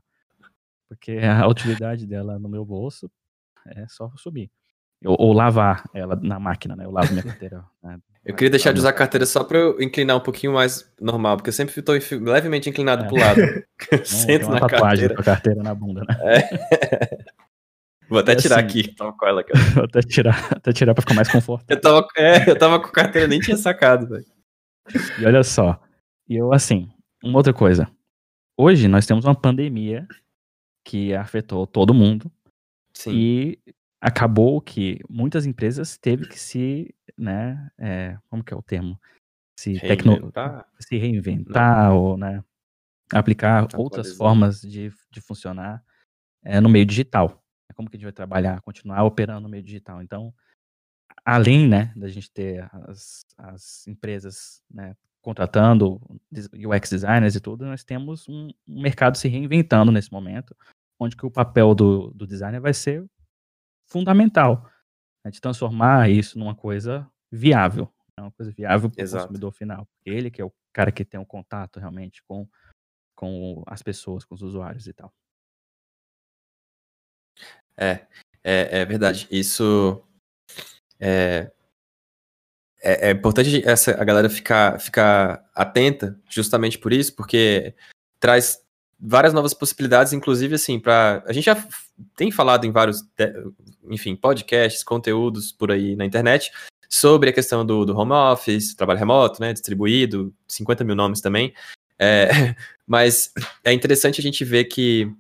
[0.87, 3.11] Porque a utilidade dela no meu bolso
[3.65, 4.49] é só subir.
[5.05, 6.85] Ou, ou, lavar ela na máquina, né?
[6.85, 7.63] Eu lavo minha carteira.
[7.81, 7.97] Né?
[8.25, 11.37] Eu queria deixar de usar a carteira só pra eu inclinar um pouquinho mais normal,
[11.37, 13.07] porque eu sempre estou levemente inclinado é.
[13.07, 13.41] pro lado.
[14.03, 15.15] Sento na carteira.
[15.15, 16.17] Com a carteira na bunda, né?
[16.21, 17.17] É.
[18.09, 18.95] Vou até é tirar assim, aqui.
[18.95, 19.65] Tava com ela, cara.
[19.73, 21.75] Vou até tirar, até tirar pra ficar mais confortável.
[21.75, 24.25] Eu tava, é, eu tava com a carteira, nem tinha sacado, velho.
[25.19, 25.79] E olha só.
[26.27, 26.89] E eu, assim,
[27.23, 27.89] uma outra coisa.
[28.57, 30.07] Hoje nós temos uma pandemia
[30.83, 32.31] que afetou todo mundo.
[32.93, 33.11] Sim.
[33.13, 33.59] E
[34.01, 38.99] acabou que muitas empresas teve que se, né, é, como que é o termo?
[39.59, 42.43] Se, reinventar, tecno, se reinventar ou, né,
[43.13, 45.83] aplicar outras formas de, de funcionar
[46.43, 47.43] é, no meio digital.
[47.69, 50.01] É como que a gente vai trabalhar, continuar operando no meio digital.
[50.01, 50.33] Então,
[51.25, 55.99] além, né, da gente ter as, as empresas, né, contratando
[56.53, 60.55] UX designers e tudo, nós temos um, um mercado se reinventando nesse momento,
[60.97, 63.05] onde que o papel do, do designer vai ser
[63.89, 64.69] fundamental.
[65.23, 67.91] Né, de transformar isso numa coisa viável.
[68.17, 69.87] Né, uma coisa viável para o consumidor final.
[70.05, 72.47] Ele que é o cara que tem o um contato realmente com,
[73.15, 75.13] com as pessoas, com os usuários e tal.
[77.77, 78.07] É,
[78.43, 79.27] é, é verdade.
[79.31, 80.03] Isso
[80.99, 81.51] é,
[82.81, 87.75] é, é, importante essa, a galera ficar, ficar atenta justamente por isso, porque
[88.19, 88.65] traz
[88.99, 91.63] várias novas possibilidades, inclusive assim, para a gente já
[92.15, 93.03] tem falado em vários,
[93.89, 96.51] enfim, podcasts, conteúdos por aí na internet
[96.89, 101.53] sobre a questão do, do home office, trabalho remoto, né, distribuído, 50 mil nomes também.
[101.97, 102.29] É,
[102.85, 103.31] mas
[103.63, 105.11] é interessante a gente ver que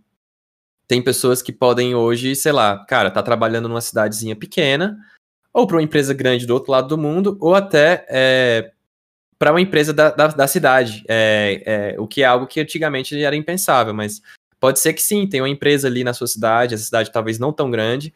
[0.87, 4.97] tem pessoas que podem hoje, sei lá, cara, tá trabalhando numa cidadezinha pequena,
[5.53, 8.71] ou para uma empresa grande do outro lado do mundo, ou até é,
[9.39, 13.19] para uma empresa da, da, da cidade, é, é, o que é algo que antigamente
[13.23, 14.21] era impensável, mas
[14.59, 17.53] pode ser que sim, tem uma empresa ali na sua cidade, a cidade talvez não
[17.53, 18.13] tão grande,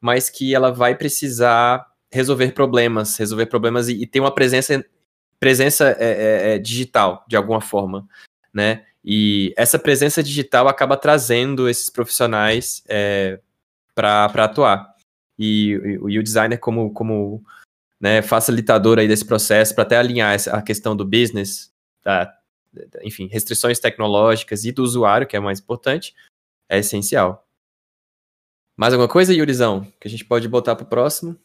[0.00, 4.82] mas que ela vai precisar resolver problemas, resolver problemas e, e ter uma presença,
[5.38, 8.08] presença é, é, é digital, de alguma forma,
[8.52, 8.84] né?
[9.04, 13.40] E essa presença digital acaba trazendo esses profissionais é,
[13.94, 14.94] para atuar.
[15.38, 17.42] E, e, e, o designer como, como
[18.02, 21.72] né, facilitador aí desse processo para até alinhar essa, a questão do business,
[22.02, 22.36] da,
[23.02, 26.12] enfim, restrições tecnológicas e do usuário, que é mais importante,
[26.68, 27.46] é essencial.
[28.76, 31.38] Mais alguma coisa, Yurizão, que a gente pode botar para o próximo?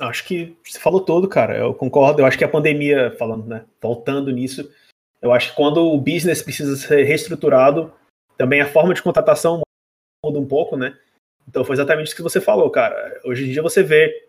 [0.00, 1.56] Acho que você falou todo, cara.
[1.56, 2.20] Eu concordo.
[2.20, 4.68] Eu acho que a pandemia, falando, né, voltando nisso,
[5.22, 7.92] eu acho que quando o business precisa ser reestruturado,
[8.36, 9.60] também a forma de contratação
[10.24, 10.98] muda um pouco, né?
[11.46, 13.20] Então foi exatamente isso que você falou, cara.
[13.24, 14.28] Hoje em dia você vê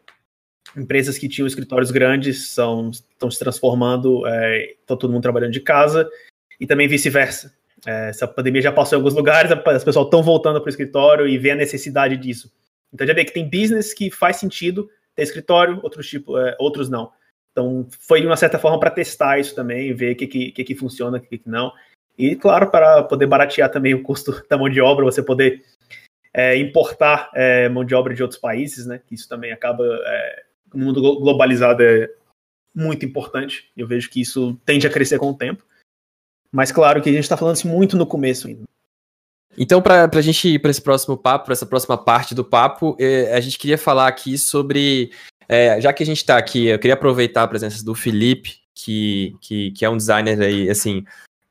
[0.78, 5.61] empresas que tinham escritórios grandes são, estão se transformando, é, estão todo mundo trabalhando de
[5.61, 6.09] casa,
[6.59, 7.53] e também vice-versa.
[7.86, 11.28] É, essa pandemia já passou em alguns lugares, as pessoas estão voltando para o escritório
[11.28, 12.51] e vê a necessidade disso.
[12.93, 16.89] Então já vê que tem business que faz sentido ter escritório, outros, tipo, é, outros
[16.89, 17.11] não.
[17.51, 20.63] Então foi de uma certa forma para testar isso também, ver o que, que, que,
[20.63, 21.71] que funciona, o que, que não.
[22.17, 25.63] E claro, para poder baratear também o custo da mão de obra, você poder
[26.34, 29.01] é, importar é, mão de obra de outros países, né?
[29.09, 30.43] Isso também acaba, é,
[30.76, 32.09] no mundo globalizado, é
[32.73, 33.71] muito importante.
[33.76, 35.63] Eu vejo que isso tende a crescer com o tempo.
[36.51, 38.63] Mas claro que a gente está falando assim, muito no começo ainda.
[39.57, 42.95] Então, para a gente ir para esse próximo papo, para essa próxima parte do papo,
[42.99, 45.11] é, a gente queria falar aqui sobre.
[45.47, 49.36] É, já que a gente está aqui, eu queria aproveitar a presença do Felipe, que,
[49.39, 51.05] que, que é um designer aí, assim,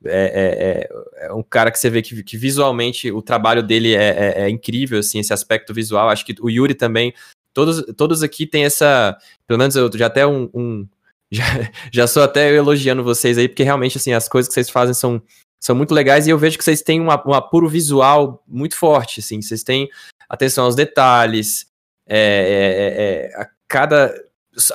[0.05, 0.89] é,
[1.21, 4.43] é, é, um cara que você vê que, que visualmente o trabalho dele é, é,
[4.43, 6.09] é, incrível, assim, esse aspecto visual.
[6.09, 7.15] Acho que o Yuri também,
[7.55, 10.89] todos, todos aqui têm essa, pelo menos eu já até um, um
[11.33, 11.45] já,
[11.93, 15.23] já sou até elogiando vocês aí, porque realmente, assim, as coisas que vocês fazem são,
[15.63, 19.21] são muito legais e eu vejo que vocês têm um, um apuro visual muito forte,
[19.21, 19.89] assim, vocês têm
[20.29, 21.67] atenção aos detalhes,
[22.07, 24.15] é, a cada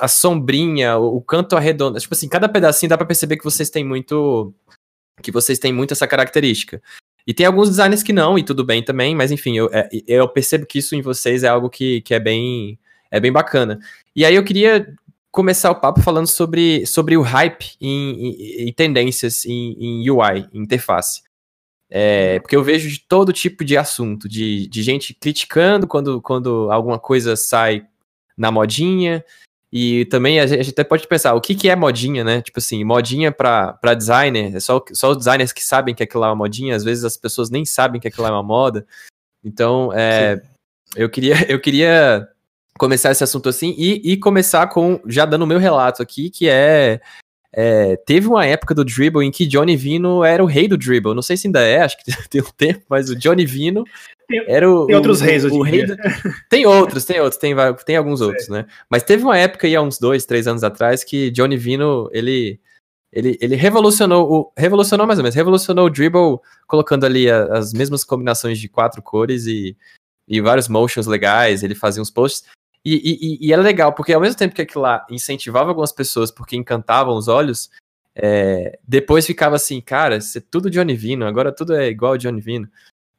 [0.00, 3.84] a sombrinha, o canto arredondo, tipo assim, cada pedacinho dá para perceber que vocês têm
[3.84, 4.52] muito
[5.22, 6.82] que vocês têm muito essa característica.
[7.30, 10.28] E tem alguns designers que não, e tudo bem também, mas enfim, eu, é, eu
[10.28, 12.76] percebo que isso em vocês é algo que, que é, bem,
[13.08, 13.78] é bem bacana.
[14.16, 14.92] E aí eu queria
[15.30, 21.22] começar o papo falando sobre, sobre o hype em, tendências em, em, UI, em interface.
[21.88, 26.68] É, porque eu vejo de todo tipo de assunto, de, de gente criticando quando, quando
[26.72, 27.86] alguma coisa sai
[28.36, 29.24] na modinha,
[29.72, 32.42] e também a gente até pode pensar, o que, que é modinha, né?
[32.42, 36.26] Tipo assim, modinha para designer, é só, só os designers que sabem que aquilo é
[36.26, 38.84] uma modinha, às vezes as pessoas nem sabem que aquilo é uma moda.
[39.44, 40.42] Então, é,
[40.96, 42.28] eu, queria, eu queria
[42.78, 46.48] começar esse assunto assim e, e começar com, já dando o meu relato aqui, que
[46.48, 47.00] é,
[47.52, 51.14] é, Teve uma época do dribble em que Johnny Vino era o rei do dribble.
[51.14, 53.84] Não sei se ainda é, acho que tem um tempo, mas o Johnny Vino
[54.28, 55.96] tem, era o, tem outros o, reis hoje o rei do...
[56.48, 58.66] Tem outros, tem outros, tem, tem alguns outros, né?
[58.88, 62.60] Mas teve uma época aí, há uns dois, três anos atrás, que Johnny Vino, ele,
[63.12, 66.38] ele, ele revolucionou, o, revolucionou mais ou menos, revolucionou o dribble,
[66.68, 69.76] colocando ali a, as mesmas combinações de quatro cores e,
[70.28, 72.44] e vários motions legais, ele fazia uns posts.
[72.84, 76.30] E, e, e era legal, porque ao mesmo tempo que aquilo lá incentivava algumas pessoas
[76.30, 77.70] porque encantavam os olhos,
[78.14, 82.40] é, depois ficava assim, cara, isso é tudo Johnny Vino, agora tudo é igual Johnny
[82.40, 82.68] Vino.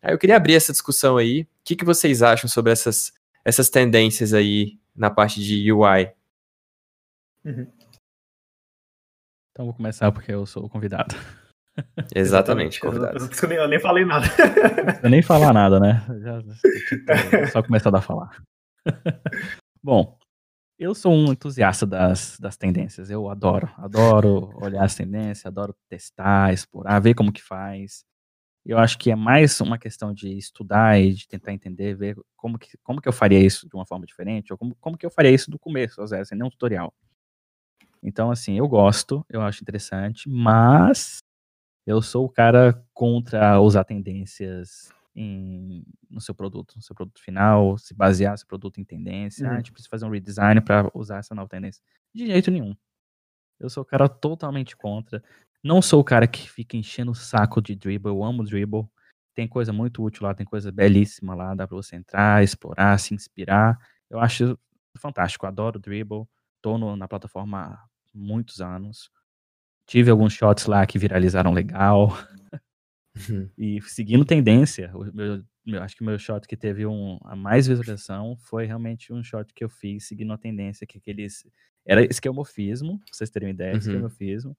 [0.01, 1.41] Aí eu queria abrir essa discussão aí.
[1.41, 3.13] O que, que vocês acham sobre essas,
[3.45, 6.11] essas tendências aí na parte de UI?
[7.45, 7.71] Uhum.
[9.51, 11.15] Então vou começar porque eu sou o convidado.
[12.15, 13.17] Exatamente, convidado.
[13.17, 14.25] Eu, eu, eu, nem falei nada.
[15.03, 16.05] Eu nem falar nada, né?
[16.21, 18.41] Já, só começar a falar.
[19.83, 20.17] Bom,
[20.79, 23.09] eu sou um entusiasta das, das tendências.
[23.09, 28.03] Eu adoro, adoro olhar as tendências, adoro testar, explorar, ver como que faz.
[28.65, 32.59] Eu acho que é mais uma questão de estudar e de tentar entender, ver como
[32.59, 35.11] que, como que eu faria isso de uma forma diferente, ou como, como que eu
[35.11, 36.93] faria isso do começo, às vezes, sem nenhum tutorial.
[38.03, 41.19] Então, assim, eu gosto, eu acho interessante, mas
[41.85, 47.77] eu sou o cara contra usar tendências em, no seu produto, no seu produto final,
[47.77, 49.45] se basear seu produto em tendência.
[49.45, 49.51] Uhum.
[49.51, 51.83] Ah, a gente precisa fazer um redesign para usar essa nova tendência.
[52.13, 52.75] De jeito nenhum.
[53.59, 55.23] Eu sou o cara totalmente contra.
[55.63, 58.87] Não sou o cara que fica enchendo o saco de dribble, eu amo dribble.
[59.35, 63.13] Tem coisa muito útil lá, tem coisa belíssima lá, dá pra você entrar, explorar, se
[63.13, 63.77] inspirar.
[64.09, 64.57] Eu acho
[64.97, 66.25] fantástico, adoro dribble.
[66.61, 69.11] Tô no, na plataforma há muitos anos.
[69.85, 72.09] Tive alguns shots lá que viralizaram legal.
[73.29, 73.49] Uhum.
[73.57, 77.67] E seguindo tendência, meu, meu, acho que o meu shot que teve um, a mais
[77.67, 81.45] visualização foi realmente um shot que eu fiz seguindo a tendência que aqueles.
[81.85, 83.79] Era esquemorfismo, pra vocês terem uma ideia, uhum.
[83.79, 84.55] esquemorfismo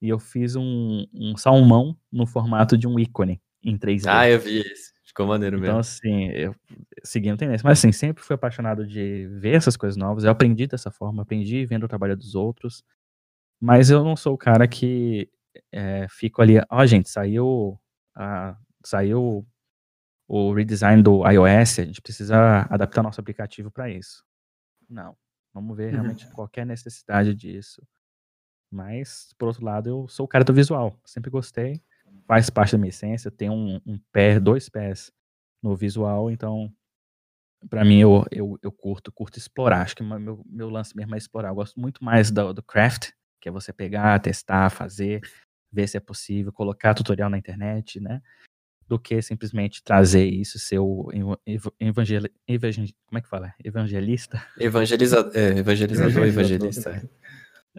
[0.00, 4.06] e eu fiz um, um salmão no formato de um ícone em 3D.
[4.06, 4.92] Ah, eu vi isso.
[5.04, 5.98] Ficou maneiro então, mesmo.
[6.00, 6.54] Então, assim, eu
[7.02, 7.64] segui tendência.
[7.64, 10.24] Mas, assim, sempre fui apaixonado de ver essas coisas novas.
[10.24, 12.84] Eu aprendi dessa forma, aprendi vendo o trabalho dos outros.
[13.60, 15.28] Mas eu não sou o cara que
[15.72, 16.58] é, fico ali.
[16.58, 17.78] Ó, oh, gente, saiu,
[18.18, 19.46] a, saiu
[20.26, 24.22] o redesign do iOS, a gente precisa adaptar nosso aplicativo para isso.
[24.88, 25.16] Não.
[25.54, 25.92] Vamos ver uhum.
[25.92, 27.82] realmente qualquer necessidade disso.
[28.70, 31.00] Mas, por outro lado, eu sou o cara do visual.
[31.04, 31.82] Sempre gostei.
[32.26, 33.30] Faz parte da minha essência.
[33.30, 35.10] Tenho um, um pé, dois pés
[35.62, 36.72] no visual, então
[37.68, 39.82] para mim eu, eu, eu curto, curto explorar.
[39.82, 41.48] Acho que meu, meu lance mesmo é explorar.
[41.48, 43.10] Eu gosto muito mais do, do craft,
[43.40, 45.22] que é você pegar, testar, fazer,
[45.70, 48.20] ver se é possível, colocar tutorial na internet, né?
[48.86, 51.10] Do que simplesmente trazer isso, ser o
[51.78, 53.52] evangel, evangel, como é que fala?
[53.62, 54.42] Evangelista?
[54.58, 57.02] Evangeliza, é, evangelizador, evangelista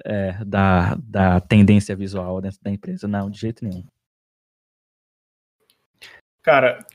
[0.05, 3.07] é, da, da tendência visual dentro da empresa.
[3.07, 3.83] Não, de jeito nenhum.
[6.41, 6.85] Cara,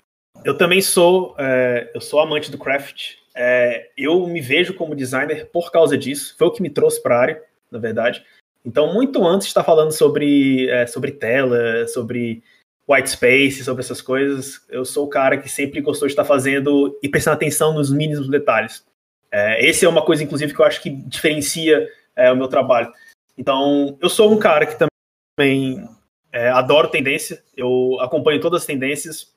[0.44, 3.16] eu também sou, é, eu sou amante do craft.
[3.34, 6.34] É, eu me vejo como designer por causa disso.
[6.38, 8.24] Foi o que me trouxe para a área, na verdade.
[8.64, 12.42] Então, muito antes de estar falando sobre, é, sobre tela, sobre
[12.88, 14.64] white space, sobre essas coisas.
[14.68, 18.28] Eu sou o cara que sempre gostou de estar fazendo e prestando atenção nos mínimos
[18.28, 18.84] detalhes.
[19.30, 22.92] É, esse é uma coisa, inclusive, que eu acho que diferencia é, o meu trabalho.
[23.36, 25.88] Então, eu sou um cara que também
[26.32, 29.34] é, adoro tendência, eu acompanho todas as tendências,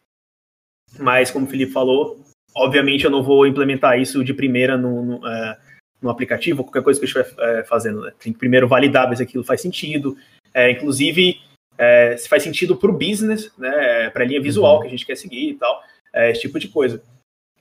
[0.99, 2.23] mas, como o Felipe falou,
[2.55, 5.57] obviamente eu não vou implementar isso de primeira no, no, é,
[6.02, 8.02] no aplicativo, qualquer coisa que eu estiver é, fazendo.
[8.02, 8.14] Né?
[8.20, 10.16] Tem que primeiro validar se aquilo faz sentido.
[10.54, 11.41] É, inclusive,
[11.78, 14.82] é, se faz sentido para o business, né, para a linha visual uhum.
[14.82, 15.82] que a gente quer seguir e tal,
[16.14, 17.02] é, esse tipo de coisa.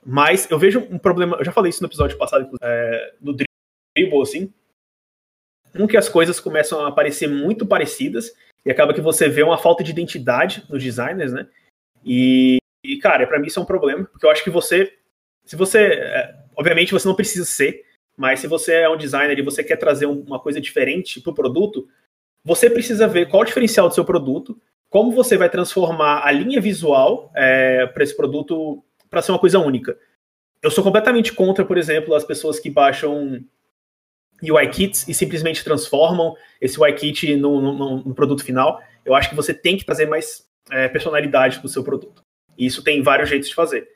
[0.05, 4.21] Mas eu vejo um problema, eu já falei isso no episódio passado, é, no dribble,
[4.21, 4.51] assim,
[5.75, 8.33] um que as coisas começam a parecer muito parecidas
[8.65, 11.47] e acaba que você vê uma falta de identidade nos designers, né?
[12.03, 14.93] E, e cara, para mim isso é um problema, porque eu acho que você,
[15.45, 17.83] se você, é, obviamente você não precisa ser,
[18.17, 21.35] mas se você é um designer e você quer trazer uma coisa diferente para o
[21.35, 21.87] produto,
[22.43, 24.59] você precisa ver qual o diferencial do seu produto,
[24.89, 29.59] como você vai transformar a linha visual é, para esse produto para ser uma coisa
[29.59, 29.97] única.
[30.63, 33.43] Eu sou completamente contra, por exemplo, as pessoas que baixam
[34.41, 38.81] UI kits e simplesmente transformam esse UI kit no, no, no produto final.
[39.05, 42.23] Eu acho que você tem que trazer mais é, personalidade para o seu produto.
[42.57, 43.87] E isso tem vários jeitos de fazer.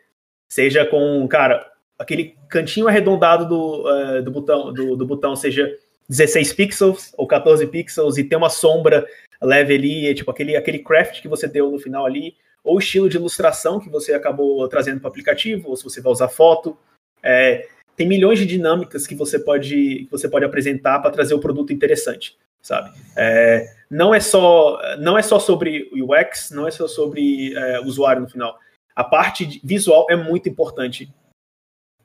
[0.49, 1.70] Seja com, cara,
[2.01, 5.71] aquele cantinho arredondado do, uh, do, botão, do, do, botão seja
[6.09, 9.05] 16 pixels ou 14 pixels e tem uma sombra
[9.41, 13.17] leve ali, tipo aquele, aquele craft que você deu no final ali, ou estilo de
[13.17, 16.77] ilustração que você acabou trazendo para o aplicativo, ou se você vai usar foto.
[17.23, 21.39] É, tem milhões de dinâmicas que você pode, que você pode apresentar para trazer o
[21.39, 22.91] produto interessante, sabe?
[23.15, 27.79] É, não é só não é só sobre o UX, não é só sobre é,
[27.81, 28.57] usuário no final.
[28.95, 31.11] A parte visual é muito importante.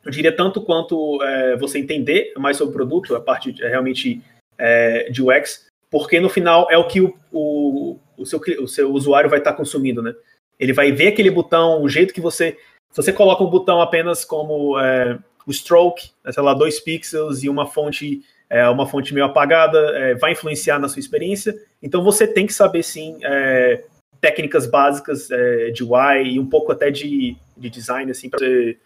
[0.07, 4.23] Eu diria tanto quanto é, você entender mais sobre o produto, a parte é, realmente
[4.57, 8.93] é, de UX, porque no final é o que o, o, o, seu, o seu
[8.93, 10.15] usuário vai estar consumindo, né?
[10.61, 12.57] Ele vai ver aquele botão, o jeito que você.
[12.93, 17.43] Se você coloca um botão apenas como é, o stroke, né, sei lá, dois pixels
[17.43, 21.61] e uma fonte, é, uma fonte meio apagada, é, vai influenciar na sua experiência.
[21.83, 23.83] Então você tem que saber sim é,
[24.21, 28.79] técnicas básicas é, de UI e um pouco até de, de design, assim, para você,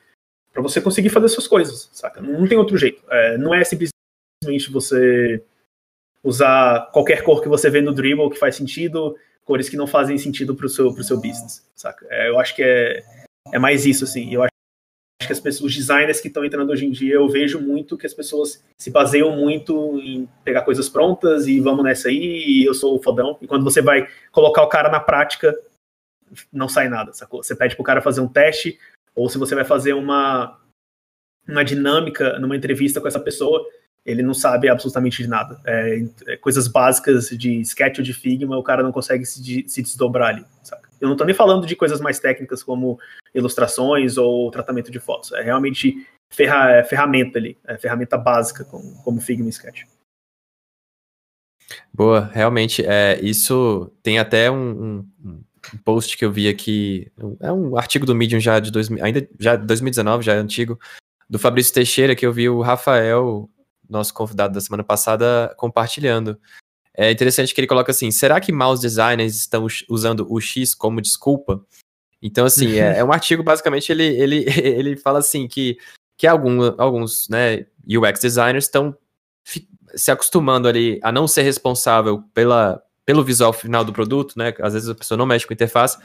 [0.55, 2.21] você conseguir fazer suas coisas, saca?
[2.21, 3.03] Não tem outro jeito.
[3.09, 5.43] É, não é simplesmente você
[6.23, 10.17] usar qualquer cor que você vê no Dribble que faz sentido cores que não fazem
[10.17, 12.07] sentido pro seu, pro seu business, saca?
[12.09, 13.03] É, eu acho que é,
[13.53, 14.33] é mais isso, assim.
[14.33, 14.51] Eu acho
[15.27, 18.07] que as pessoas, os designers que estão entrando hoje em dia, eu vejo muito que
[18.07, 22.75] as pessoas se baseiam muito em pegar coisas prontas e vamos nessa aí, e eu
[22.75, 23.39] sou o fodão.
[23.43, 25.53] E quando você vai colocar o cara na prática,
[26.53, 27.43] não sai nada, sacou?
[27.43, 28.79] Você pede pro cara fazer um teste,
[29.15, 30.59] ou se você vai fazer uma,
[31.47, 33.65] uma dinâmica numa entrevista com essa pessoa,
[34.05, 35.61] ele não sabe absolutamente de nada.
[35.65, 39.83] É, é, coisas básicas de sketch ou de Figma, o cara não consegue se, se
[39.83, 40.89] desdobrar ali, saca?
[41.01, 42.99] Eu não estou nem falando de coisas mais técnicas como
[43.35, 45.33] ilustrações ou tratamento de fotos.
[45.33, 49.85] É realmente ferra, é ferramenta ali, é ferramenta básica como, como Figma e Sketch.
[51.93, 55.43] Boa, realmente, é, isso tem até um, um, um
[55.85, 59.57] post que eu vi aqui, é um artigo do Medium já de 2000, ainda já
[59.57, 60.79] 2019, já é antigo,
[61.29, 63.49] do Fabrício Teixeira, que eu vi o Rafael
[63.89, 66.39] nosso convidado da semana passada, compartilhando.
[66.97, 71.01] É interessante que ele coloca assim: será que mouse designers estão usando o X como
[71.01, 71.65] desculpa?
[72.23, 75.79] Então, assim, é, é, um artigo, basicamente, ele, ele, ele fala assim que,
[76.17, 78.97] que algum, alguns né, UX designers estão
[79.95, 82.81] se acostumando ali a não ser responsável pela,
[83.11, 84.55] pelo visual final do produto, né?
[84.61, 85.99] Às vezes a pessoa não mexe com interface,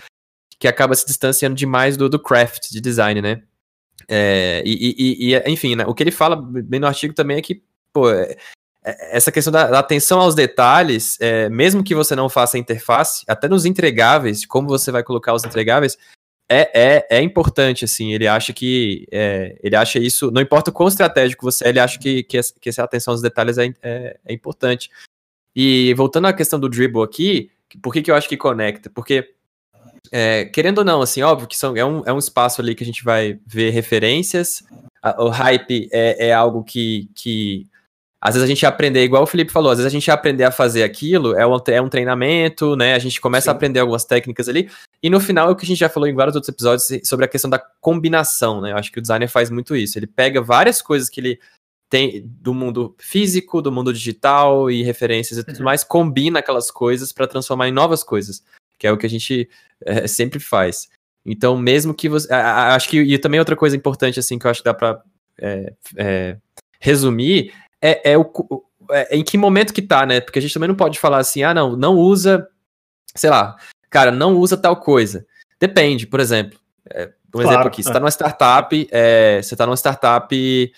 [0.57, 3.43] que acaba se distanciando demais do, do craft de design, né?
[4.09, 7.41] É, e, e, e, enfim, né, o que ele fala bem no artigo também é
[7.43, 8.35] que pô, é,
[8.83, 12.59] é, essa questão da, da, atenção aos detalhes, é, mesmo que você não faça a
[12.59, 15.99] interface, até nos entregáveis, como você vai colocar os entregáveis,
[16.49, 20.73] é, é, é importante, assim, ele acha que, é, ele acha isso, não importa o
[20.73, 24.19] quão estratégico você é, ele acha que, que, que essa atenção aos detalhes é, é,
[24.25, 24.89] é, importante.
[25.55, 27.49] E voltando à questão do dribble aqui,
[27.81, 28.89] por que, que eu acho que conecta?
[28.89, 29.33] Porque,
[30.11, 32.83] é, querendo ou não, assim, óbvio que são, é, um, é um espaço ali que
[32.83, 34.63] a gente vai ver referências,
[35.01, 37.67] a, o hype é, é algo que, que
[38.19, 40.51] às vezes a gente aprender, igual o Felipe falou, às vezes a gente aprender a
[40.51, 42.95] fazer aquilo, é um, é um treinamento, né?
[42.95, 43.49] A gente começa Sim.
[43.51, 44.67] a aprender algumas técnicas ali,
[45.01, 47.25] e no final é o que a gente já falou em vários outros episódios sobre
[47.25, 48.71] a questão da combinação, né?
[48.71, 49.99] Eu acho que o designer faz muito isso.
[49.99, 51.39] Ele pega várias coisas que ele
[51.89, 55.65] tem do mundo físico, do mundo digital e referências e tudo uhum.
[55.65, 58.43] mais, combina aquelas coisas para transformar em novas coisas,
[58.77, 59.49] que é o que a gente
[59.85, 60.89] é, sempre faz.
[61.25, 62.31] Então, mesmo que você.
[62.31, 62.99] acho que.
[63.01, 65.01] E também outra coisa importante, assim, que eu acho que dá pra
[65.39, 66.37] é, é,
[66.79, 68.31] resumir é, é, o,
[68.91, 70.21] é, em que momento que tá, né?
[70.21, 72.47] Porque a gente também não pode falar assim, ah, não, não usa,
[73.15, 73.55] sei lá,
[73.89, 75.25] cara, não usa tal coisa.
[75.59, 76.59] Depende, por exemplo.
[76.89, 78.01] É, um claro, exemplo aqui, você está é.
[78.01, 80.73] numa startup, é, você está numa startup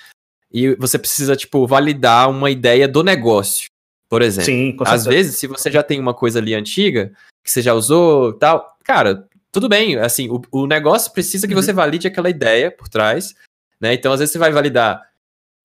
[0.51, 3.69] e, você precisa, tipo, validar uma ideia do negócio,
[4.09, 4.45] por exemplo.
[4.45, 7.11] Sim, com Às vezes, se você já tem uma coisa ali antiga,
[7.43, 11.61] que você já usou tal, cara, tudo bem, assim, o, o negócio precisa que uhum.
[11.61, 13.33] você valide aquela ideia por trás,
[13.79, 13.93] né?
[13.93, 15.01] Então, às vezes você vai validar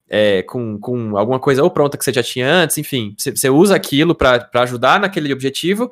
[0.09, 3.49] é, com, com alguma coisa ou pronta que você já tinha antes, enfim, você, você
[3.49, 5.91] usa aquilo para ajudar naquele objetivo,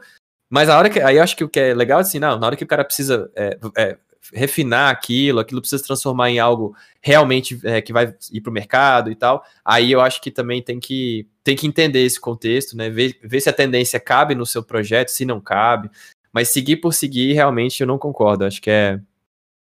[0.48, 1.00] mas a hora que.
[1.00, 2.84] Aí eu acho que o que é legal, assim, não, na hora que o cara
[2.84, 3.96] precisa é, é,
[4.32, 8.52] refinar aquilo, aquilo precisa se transformar em algo realmente é, que vai ir para o
[8.52, 12.76] mercado e tal, aí eu acho que também tem que, tem que entender esse contexto,
[12.76, 12.90] né?
[12.90, 15.90] Ver, ver se a tendência cabe no seu projeto, se não cabe.
[16.32, 18.44] Mas seguir por seguir, realmente eu não concordo.
[18.44, 19.00] Acho que é.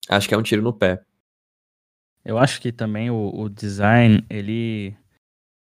[0.09, 1.01] Acho que é um tiro no pé.
[2.23, 4.95] Eu acho que também o, o design, ele.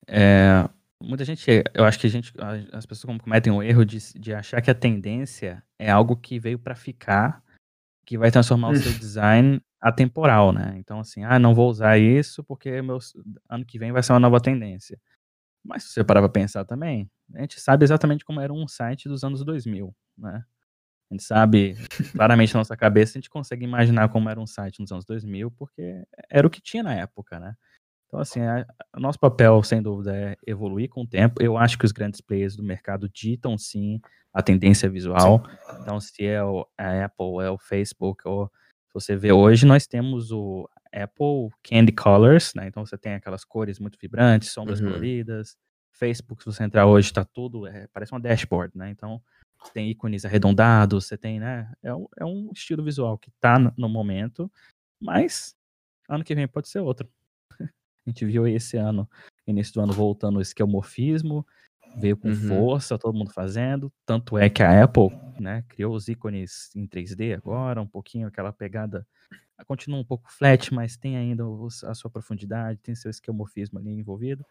[0.07, 0.67] É,
[1.01, 1.45] muita gente.
[1.73, 2.33] Eu acho que gente,
[2.71, 6.59] as pessoas cometem o erro de, de achar que a tendência é algo que veio
[6.59, 7.43] para ficar,
[8.07, 10.75] que vai transformar o seu design atemporal, né?
[10.77, 12.99] Então, assim, ah, não vou usar isso porque meu,
[13.49, 14.97] ano que vem vai ser uma nova tendência.
[15.63, 19.09] Mas se você parar pra pensar também, a gente sabe exatamente como era um site
[19.09, 20.43] dos anos 2000, né?
[21.11, 21.75] A gente sabe,
[22.13, 25.51] claramente na nossa cabeça, a gente consegue imaginar como era um site nos anos 2000,
[25.51, 27.55] porque era o que tinha na época, né?
[28.07, 28.39] Então, assim,
[28.95, 31.41] o nosso papel, sem dúvida, é evoluir com o tempo.
[31.41, 33.99] Eu acho que os grandes players do mercado ditam, sim,
[34.33, 35.43] a tendência visual.
[35.45, 35.77] Sim.
[35.81, 38.49] Então, se é o, a Apple, é o Facebook, ou
[38.87, 42.67] se você vê hoje, nós temos o Apple Candy Colors, né?
[42.67, 44.87] Então, você tem aquelas cores muito vibrantes, sombras uhum.
[44.87, 45.57] coloridas.
[45.91, 48.89] Facebook, se você entrar hoje, está tudo, é, parece uma dashboard, né?
[48.89, 49.21] Então,
[49.73, 51.71] tem ícones arredondados, você tem, né?
[51.83, 54.49] É um, é um estilo visual que tá no momento,
[55.01, 55.55] mas
[56.07, 57.09] ano que vem pode ser outro.
[58.07, 59.07] A gente viu aí esse ano,
[59.45, 61.45] início do ano, voltando o esquemorfismo,
[61.97, 62.35] veio com uhum.
[62.35, 63.91] força, todo mundo fazendo.
[64.05, 68.53] Tanto é que a Apple, né, criou os ícones em 3D agora, um pouquinho aquela
[68.53, 69.05] pegada.
[69.65, 71.43] Continua um pouco flat, mas tem ainda
[71.85, 74.45] a sua profundidade, tem seu esquemorfismo ali envolvido.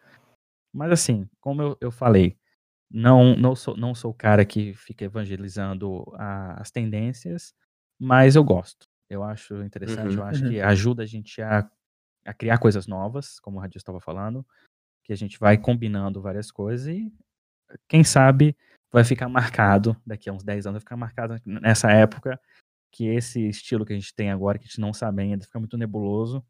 [0.71, 2.37] Mas assim, como eu, eu falei,
[2.91, 7.55] não, não, sou, não sou o cara que fica evangelizando a, as tendências,
[7.99, 8.85] mas eu gosto.
[9.09, 10.49] Eu acho interessante, uhum, eu acho uhum.
[10.51, 11.67] que ajuda a gente a,
[12.27, 14.45] a criar coisas novas, como o Radis estava falando,
[15.03, 17.11] que a gente vai combinando várias coisas e,
[17.87, 18.55] quem sabe,
[18.91, 22.39] vai ficar marcado, daqui a uns 10 anos, vai ficar marcado nessa época,
[22.91, 25.59] que esse estilo que a gente tem agora, que a gente não sabe ainda, fica
[25.59, 26.45] muito nebuloso,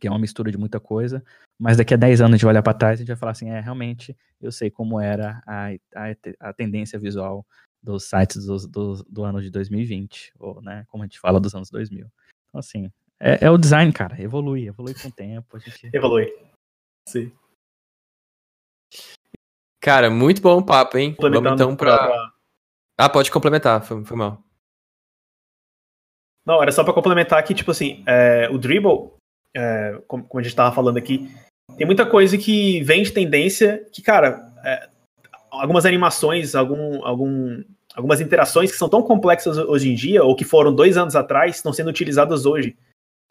[0.00, 1.22] que é uma mistura de muita coisa,
[1.58, 3.16] mas daqui a 10 anos a gente vai olhar para trás e a gente vai
[3.16, 7.46] falar assim, é, realmente, eu sei como era a, a, a tendência visual
[7.82, 11.54] dos sites do, do, do, ano de 2020, ou, né, como a gente fala dos
[11.54, 12.06] anos 2000.
[12.48, 12.90] Então, assim,
[13.20, 15.56] é, é o design, cara, evolui, evolui com o tempo.
[15.56, 15.90] A gente...
[15.92, 16.32] Evolui,
[17.06, 17.30] sim.
[19.80, 21.14] Cara, muito bom o papo, hein?
[21.20, 21.98] Vamos então pra...
[21.98, 22.32] pra...
[22.98, 24.42] Ah, pode complementar, foi, foi mal.
[26.44, 29.12] Não, era só para complementar que, tipo assim, é, o Dribble,
[29.54, 31.30] é, como, como, a gente estava falando aqui,
[31.76, 34.88] tem muita coisa que vem de tendência que, cara, é,
[35.50, 37.62] algumas animações, algum, algum,
[37.94, 41.56] algumas interações que são tão complexas hoje em dia, ou que foram dois anos atrás,
[41.56, 42.76] estão sendo utilizadas hoje.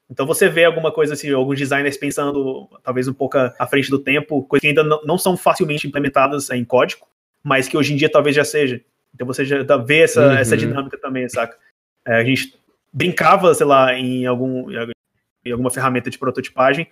[0.09, 3.99] Então você vê alguma coisa assim, alguns designers pensando talvez um pouco à frente do
[3.99, 7.05] tempo, coisas que ainda não, são facilmente implementadas em código,
[7.43, 8.81] mas que hoje em dia talvez já seja.
[9.13, 10.33] Então você já vê essa, uhum.
[10.33, 11.57] essa dinâmica também, saca?
[12.05, 12.59] É, a gente
[12.91, 14.67] brincava, sei lá, em algum
[15.45, 16.87] em alguma ferramenta de prototipagem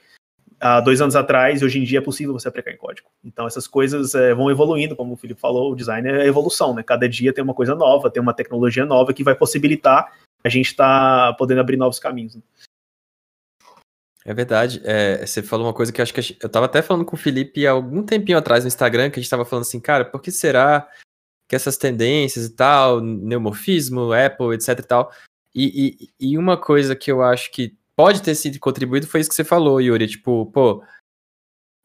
[0.59, 3.09] há dois anos atrás e hoje em dia é possível você aplicar em código.
[3.24, 6.84] Então essas coisas é, vão evoluindo, como o Felipe falou, o design é evolução, né?
[6.84, 10.11] Cada dia tem uma coisa nova, tem uma tecnologia nova que vai possibilitar
[10.43, 12.36] a gente estar tá podendo abrir novos caminhos.
[12.36, 12.41] Né?
[14.28, 14.82] É verdade.
[14.84, 17.19] É, você falou uma coisa que eu acho que eu tava até falando com o
[17.19, 20.21] Felipe há algum tempinho atrás no Instagram, que a gente tava falando assim, cara, por
[20.21, 20.86] que será
[21.47, 25.13] que essas tendências e tal, neomorfismo, Apple, etc e tal,
[25.55, 29.30] e, e, e uma coisa que eu acho que pode ter sido contribuído foi isso
[29.30, 30.07] que você falou, Yuri.
[30.07, 30.84] Tipo, pô,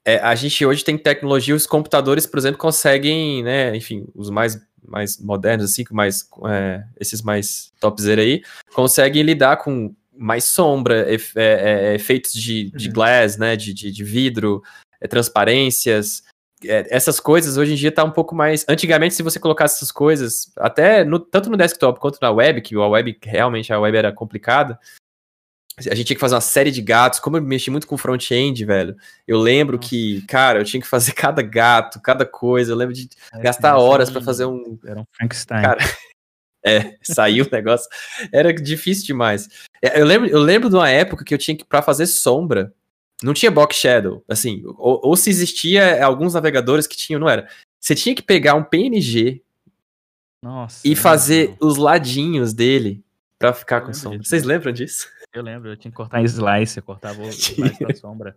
[0.05, 4.61] é, a gente hoje tem tecnologia, os computadores, por exemplo, conseguem, né, enfim, os mais,
[4.84, 8.43] mais modernos, assim, mais, é, esses mais topzera aí,
[8.74, 12.94] conseguem lidar com mais sombra, é, é, efeitos de, de uhum.
[12.94, 14.62] glass, né, de, de, de vidro,
[15.00, 16.22] é, transparências,
[16.64, 18.64] essas coisas hoje em dia tá um pouco mais.
[18.68, 22.74] Antigamente, se você colocasse essas coisas, até no, tanto no desktop quanto na web, que
[22.76, 24.78] a web realmente a web era complicada,
[25.78, 27.18] a gente tinha que fazer uma série de gatos.
[27.18, 28.94] Como eu mexi muito com front-end, velho,
[29.26, 32.72] eu lembro que, cara, eu tinha que fazer cada gato, cada coisa.
[32.72, 34.78] Eu lembro de é, gastar horas para fazer um.
[34.84, 35.62] Era um Frankenstein.
[35.62, 35.80] Cara,
[36.64, 37.88] é, saiu o negócio.
[38.32, 39.48] Era difícil demais.
[39.82, 42.72] É, eu lembro, eu lembro de uma época que eu tinha que, para fazer sombra,
[43.22, 47.48] não tinha box shadow, assim, ou, ou se existia alguns navegadores que tinham, não era.
[47.80, 49.42] Você tinha que pegar um PNG
[50.42, 50.80] Nossa.
[50.86, 53.02] e fazer os ladinhos dele
[53.38, 54.18] pra ficar Eu com sombra.
[54.18, 54.30] disso.
[54.30, 55.08] Vocês lembram disso?
[55.32, 58.36] Eu lembro, eu tinha que cortar em slice, eu cortava o slice da sombra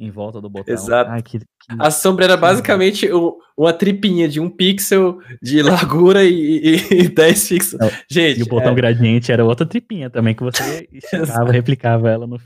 [0.00, 0.72] em volta do botão.
[0.72, 1.10] Exato.
[1.10, 1.44] Ai, que, que-
[1.78, 7.08] A sombra era basicamente o- uma tripinha de um pixel de largura e, e, e
[7.14, 7.78] 10 pixels.
[7.80, 12.08] Não, Gente, E o botão é- gradiente era outra tripinha também, que você esticava, replicava
[12.08, 12.40] ela no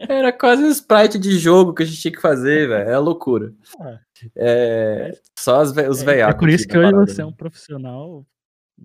[0.00, 2.88] Era quase um sprite de jogo que a gente tinha que fazer, velho.
[2.88, 3.52] É loucura.
[3.80, 3.98] Ah.
[4.36, 6.34] É, só os, ve- os É, veiacos.
[6.36, 7.30] é por isso aqui que hoje parada, você é né?
[7.30, 8.24] um profissional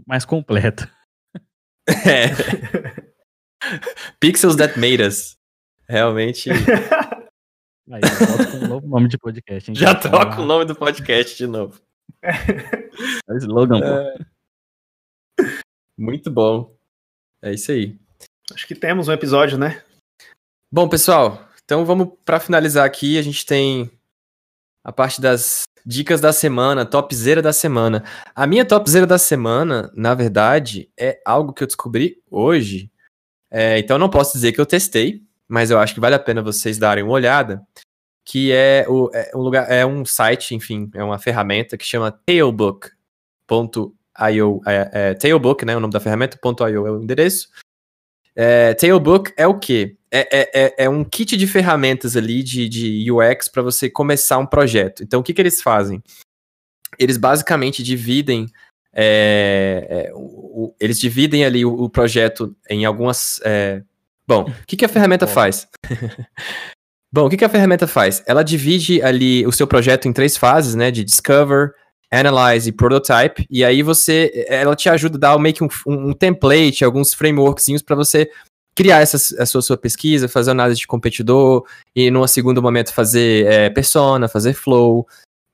[0.07, 0.87] mais completo.
[2.05, 2.29] É.
[4.19, 5.35] Pixels that made us.
[5.87, 6.49] Realmente.
[7.91, 8.01] Aí
[8.63, 9.71] um novo nome de podcast.
[9.71, 9.75] hein?
[9.75, 11.81] Já troca o nome do podcast de novo.
[13.29, 15.45] É o slogan, pô.
[15.97, 16.75] Muito bom.
[17.41, 17.97] É isso aí.
[18.53, 19.81] Acho que temos um episódio, né?
[20.69, 23.17] Bom, pessoal, então vamos para finalizar aqui.
[23.17, 23.89] A gente tem
[24.83, 28.03] a parte das dicas da semana, topzera da semana.
[28.35, 32.91] A minha topzera da semana, na verdade, é algo que eu descobri hoje.
[33.49, 36.19] É, então eu não posso dizer que eu testei, mas eu acho que vale a
[36.19, 37.61] pena vocês darem uma olhada.
[38.25, 42.11] Que é, o, é um lugar, é um site, enfim, é uma ferramenta que chama
[43.47, 44.61] tailbook.io.
[44.65, 45.75] É, é, tailbook, né?
[45.75, 46.37] O nome da ferramenta,
[46.69, 47.49] .io é o endereço.
[48.35, 49.97] É, Tailbook é o quê?
[50.11, 54.37] É, é, é, é um kit de ferramentas ali de, de UX para você começar
[54.37, 55.03] um projeto.
[55.03, 56.01] Então, o que, que eles fazem?
[56.97, 58.45] Eles basicamente dividem.
[58.93, 63.39] é, é, o- o- eles dividem ali o, o projeto em algumas.
[63.43, 63.83] é,
[64.29, 65.67] Bom, o que, que a ferramenta faz?
[67.11, 68.21] Bom, o que, que a ferramenta faz?
[68.27, 70.91] Ela divide ali o seu projeto em três fases, né?
[70.91, 71.71] De Discover,
[72.11, 73.47] Analyze e Prototype.
[73.49, 77.81] E aí você, ela te ajuda a dar meio que um, um template, alguns frameworkzinhos
[77.81, 78.29] para você
[78.75, 81.65] criar essa, a sua, sua pesquisa, fazer análise de competidor
[81.95, 85.07] e num segundo momento fazer é, persona, fazer flow,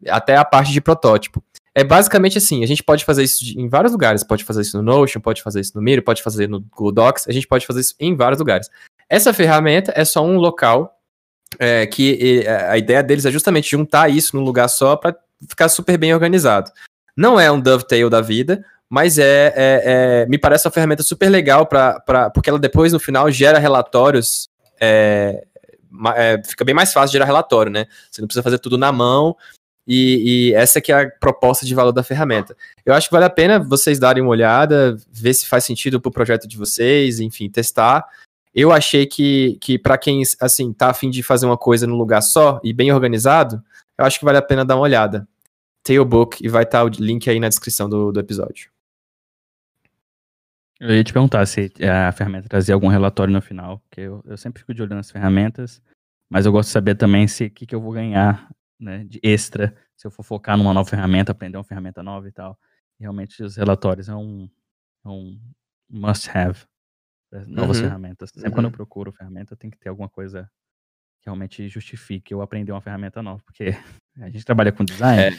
[0.09, 1.41] até a parte de protótipo.
[1.77, 4.83] É basicamente assim, a gente pode fazer isso em vários lugares, pode fazer isso no
[4.83, 7.81] Notion, pode fazer isso no Miro, pode fazer no Google Docs, a gente pode fazer
[7.81, 8.69] isso em vários lugares.
[9.09, 10.97] Essa ferramenta é só um local
[11.59, 15.17] é, que e, a ideia deles é justamente juntar isso num lugar só para
[15.49, 16.71] ficar super bem organizado.
[17.15, 21.27] Não é um dovetail da vida, mas é, é- é- me parece uma ferramenta super
[21.29, 24.47] legal para porque ela depois no final gera relatórios
[24.79, 25.43] é,
[26.15, 27.85] é, fica bem mais fácil gerar relatório, né?
[28.09, 29.35] Você não precisa fazer tudo na mão
[29.87, 32.55] e, e essa que é a proposta de valor da ferramenta.
[32.85, 36.09] Eu acho que vale a pena vocês darem uma olhada, ver se faz sentido para
[36.09, 38.05] o projeto de vocês, enfim, testar.
[38.53, 42.21] Eu achei que, que para quem assim tá afim de fazer uma coisa num lugar
[42.21, 43.61] só e bem organizado,
[43.97, 45.27] eu acho que vale a pena dar uma olhada.
[45.83, 48.69] Tailbook e vai estar o link aí na descrição do, do episódio.
[50.79, 54.35] Eu ia te perguntar se a ferramenta trazia algum relatório no final, porque eu, eu
[54.35, 55.81] sempre fico de olho nas ferramentas,
[56.29, 58.49] mas eu gosto de saber também se o que, que eu vou ganhar
[58.85, 62.31] né, de extra se eu for focar numa nova ferramenta, aprender uma ferramenta nova e
[62.31, 62.57] tal.
[62.99, 64.49] Realmente os relatórios é um,
[65.03, 65.39] é um
[65.89, 66.59] must-have
[67.29, 68.29] para novas Uhum, ferramentas.
[68.29, 68.75] Sempre quando eu uhum.
[68.75, 70.49] procuro ferramenta, tem que ter alguma coisa
[71.19, 73.69] que realmente justifique eu aprender uma ferramenta nova, porque
[74.21, 75.35] a gente trabalha com design,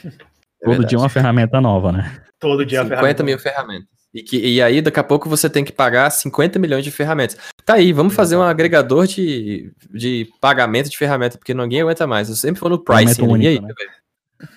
[0.63, 2.25] todo dia é uma ferramenta nova, né?
[2.39, 3.25] Todo dia a 50 ferramenta.
[3.25, 3.96] mil ferramentas.
[4.17, 7.37] E, que, e aí, daqui a pouco, você tem que pagar 50 milhões de ferramentas.
[7.67, 12.31] Tá aí, vamos fazer um agregador de, de pagamento de ferramenta, porque ninguém aguenta mais.
[12.31, 13.21] Eu sempre vou no pricing.
[13.21, 13.45] Pagamento né?
[13.45, 13.89] E aí, único, né?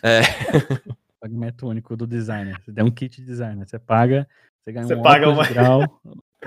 [0.02, 0.22] É.
[1.20, 2.58] Pagamento único do designer.
[2.64, 4.26] Você der um kit de designer, você paga,
[4.64, 6.02] você ganha Você um paga óculos de grau,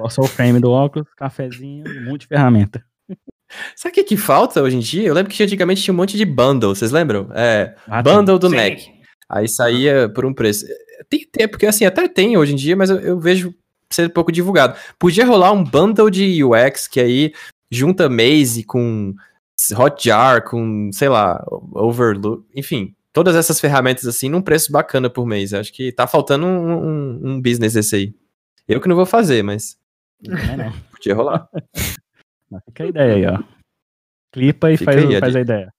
[0.08, 2.82] só o frame do óculos, cafezinho e um monte de ferramenta.
[3.76, 5.06] Sabe o que, que falta hoje em dia?
[5.06, 7.28] Eu lembro que antigamente tinha um monte de bundle, vocês lembram?
[7.34, 8.56] É, Ah, bundle do Sim.
[8.56, 8.78] Mac.
[9.28, 10.64] Aí saía por um preço.
[11.08, 13.54] Tem, tem porque assim, até tem hoje em dia, mas eu, eu vejo
[13.90, 14.78] ser pouco divulgado.
[14.98, 17.32] Podia rolar um bundle de UX que aí
[17.70, 19.14] junta Maze com
[19.76, 25.54] Hotjar, com, sei lá, Overlook, enfim, todas essas ferramentas assim num preço bacana por mês.
[25.54, 28.14] Acho que tá faltando um, um, um business desse aí.
[28.66, 29.76] Eu que não vou fazer, mas
[30.20, 30.72] Não é não.
[30.92, 31.48] podia rolar.
[32.66, 33.42] Fica a ideia aí, ó.
[34.32, 35.74] Clipa e Fica faz, aí faz a ideia.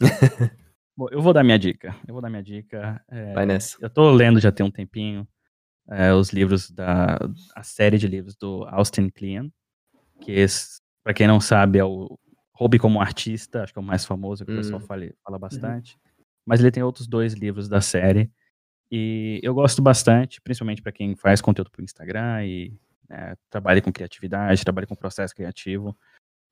[0.96, 1.94] Bom, eu vou dar minha dica.
[2.06, 3.02] Eu vou dar minha dica.
[3.08, 3.76] É, Vai nessa.
[3.80, 5.26] eu tô lendo já tem um tempinho
[5.88, 7.18] é, os livros da
[7.54, 9.48] a série de livros do Austin Kleon,
[10.20, 10.44] que
[11.02, 12.18] para quem não sabe é o
[12.54, 14.86] Hobby como Artista, acho que é o mais famoso que o pessoal Hum.
[14.86, 15.98] fala, fala bastante.
[16.46, 18.30] Mas ele tem outros dois livros da série
[18.90, 23.80] e eu gosto bastante, principalmente para quem faz conteúdo para o Instagram e né, trabalha
[23.80, 25.96] com criatividade, trabalha com processo criativo.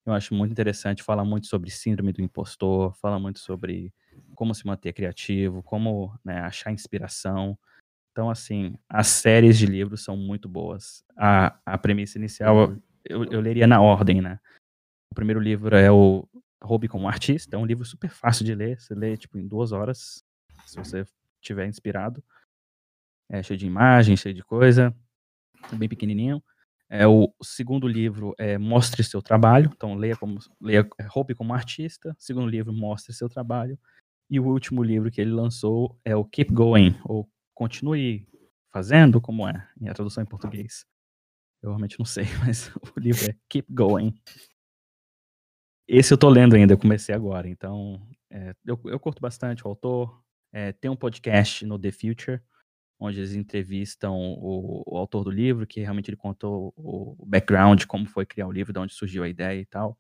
[0.07, 3.93] Eu acho muito interessante, fala muito sobre síndrome do impostor, fala muito sobre
[4.35, 7.59] como se manter criativo, como né, achar inspiração.
[8.13, 11.05] Então, assim, as séries de livros são muito boas.
[11.17, 14.41] A, a premissa inicial, eu, eu leria na ordem, né?
[15.11, 16.29] O primeiro livro é o
[16.63, 19.73] Hobby como Artista, é um livro super fácil de ler, você lê, tipo, em duas
[19.73, 20.25] horas,
[20.67, 21.05] se você
[21.41, 22.23] estiver inspirado.
[23.31, 24.95] é cheio de imagens, cheio de coisa,
[25.73, 26.43] bem pequenininho.
[26.91, 32.17] É, o segundo livro é Mostre Seu Trabalho, então leia como leia Roube como Artista.
[32.19, 33.79] Segundo livro, Mostre Seu Trabalho.
[34.31, 38.29] E o último livro que ele lançou é o Keep Going, ou Continue
[38.71, 40.85] Fazendo, como é, em tradução em português.
[41.63, 44.15] Eu realmente não sei, mas o livro é Keep Going.
[45.87, 49.69] Esse eu tô lendo ainda, eu comecei agora, então é, eu, eu curto bastante o
[49.69, 50.23] autor.
[50.53, 52.43] É, tem um podcast no The Future,
[53.01, 58.07] onde eles entrevistam o, o, autor do livro, que realmente ele contou o background, como
[58.07, 59.99] foi criar o livro, de onde surgiu a ideia e tal.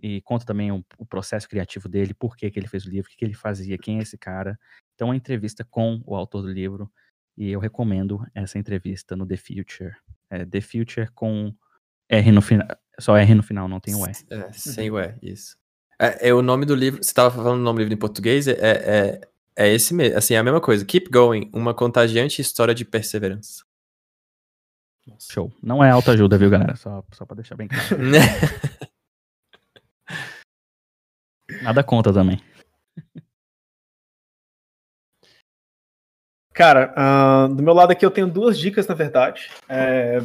[0.00, 3.08] E conta também o, o processo criativo dele, por que, que ele fez o livro,
[3.08, 4.58] o que, que ele fazia, quem é esse cara.
[4.94, 6.90] Então, é uma entrevista com o autor do livro,
[7.36, 9.94] e eu recomendo essa entrevista no The Future.
[10.28, 11.54] É, The Future com
[12.08, 12.66] R no final,
[12.98, 14.10] só R no final, não tem o E.
[14.30, 15.56] É, sem o E, isso.
[16.00, 18.46] É, é, o nome do livro, você estava falando o nome do livro em português,
[18.48, 19.20] é, é,
[19.56, 20.84] é esse mesmo, assim, é a mesma coisa.
[20.84, 23.64] Keep Going, uma contagiante história de perseverança.
[25.18, 25.52] Show.
[25.62, 26.76] Não é autoajuda, viu, galera?
[26.76, 27.86] Só, só pra deixar bem claro.
[31.68, 32.40] Nada conta também.
[36.54, 39.50] Cara, uh, do meu lado aqui eu tenho duas dicas, na verdade.
[39.68, 40.22] É,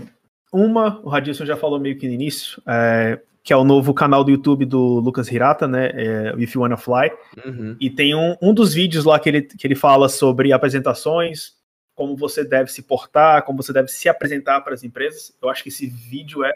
[0.54, 4.24] uma, o Radisson já falou meio que no início, é, que é o novo canal
[4.24, 5.88] do YouTube do Lucas Hirata, né?
[5.94, 7.12] É, If You Wanna Fly.
[7.46, 7.76] Uhum.
[7.78, 11.58] E tem um, um dos vídeos lá que ele, que ele fala sobre apresentações,
[11.94, 15.36] como você deve se portar, como você deve se apresentar para as empresas.
[15.42, 16.56] Eu acho que esse vídeo é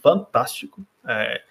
[0.00, 0.82] fantástico.
[1.06, 1.42] É,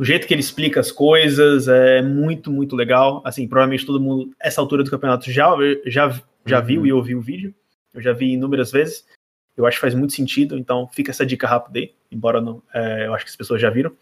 [0.00, 3.20] o jeito que ele explica as coisas é muito, muito legal.
[3.22, 5.46] Assim, provavelmente todo mundo, essa altura do campeonato, já,
[5.84, 6.64] já, já uhum.
[6.64, 7.54] viu e ouviu o vídeo.
[7.92, 9.06] Eu já vi inúmeras vezes.
[9.54, 13.08] Eu acho que faz muito sentido, então fica essa dica rápida aí, embora não, é,
[13.08, 13.94] eu acho que as pessoas já viram.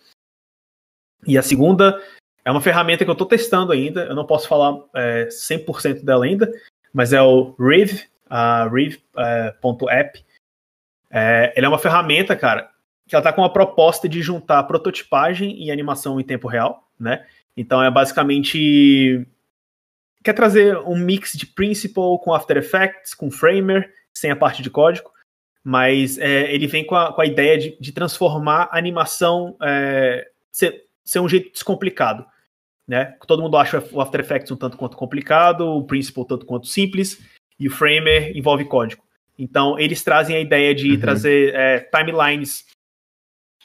[1.27, 2.01] E a segunda
[2.45, 6.25] é uma ferramenta que eu estou testando ainda, eu não posso falar é, 100% dela
[6.25, 6.49] ainda,
[6.93, 10.25] mas é o Riv, a Riv.app.
[11.11, 12.71] É, ela é uma ferramenta, cara,
[13.09, 17.27] que ela está com a proposta de juntar prototipagem e animação em tempo real, né?
[17.57, 19.27] Então é basicamente
[20.23, 24.69] quer trazer um mix de Principle com After Effects, com Framer, sem a parte de
[24.69, 25.11] código,
[25.65, 30.29] mas é, ele vem com a, com a ideia de, de, transformar a animação é,
[30.53, 32.27] ser, ser um jeito descomplicado.
[32.87, 33.17] Né?
[33.27, 37.23] Todo mundo acha o After Effects um tanto quanto complicado, o Principle tanto quanto simples,
[37.59, 39.03] e o Framer envolve código.
[39.39, 41.01] Então, eles trazem a ideia de uhum.
[41.01, 42.67] trazer é, timelines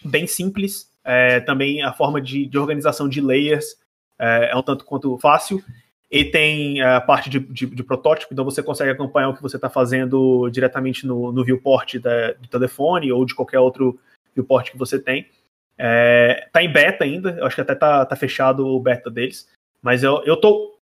[0.06, 3.78] bem simples, é, também a forma de, de organização de layers
[4.20, 5.64] é, é um tanto quanto fácil,
[6.10, 9.56] e tem a parte de, de, de, protótipo, então você consegue acompanhar o que você
[9.56, 14.00] está fazendo diretamente no, no viewport da, do telefone ou de qualquer outro
[14.36, 15.28] viewport que você tem.
[15.76, 19.50] É, tá em beta ainda, eu acho que até tá, tá fechado o beta deles,
[19.82, 20.78] mas eu, eu tô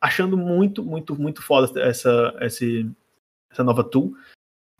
[0.00, 2.64] achando muito, muito, muito foda essa, essa,
[3.50, 4.14] essa nova tool.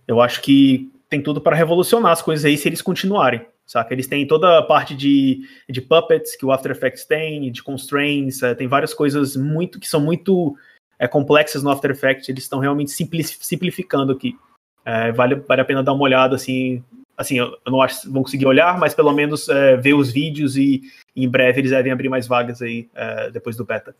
[0.06, 3.94] Eu acho que tem tudo para revolucionar as coisas aí se eles continuarem saca?
[3.94, 8.42] Eles têm toda a parte de, de puppets que o After Effects tem, de constraints,
[8.42, 10.56] é, tem várias coisas muito que são muito
[10.98, 14.36] é, complexas no After Effects, eles estão realmente simplificando aqui.
[14.84, 16.82] É, vale, vale a pena dar uma olhada, assim,
[17.16, 20.10] assim, eu, eu não acho que vão conseguir olhar, mas pelo menos é, ver os
[20.10, 20.82] vídeos e,
[21.14, 23.94] e, em breve eles devem abrir mais vagas aí é, depois do beta.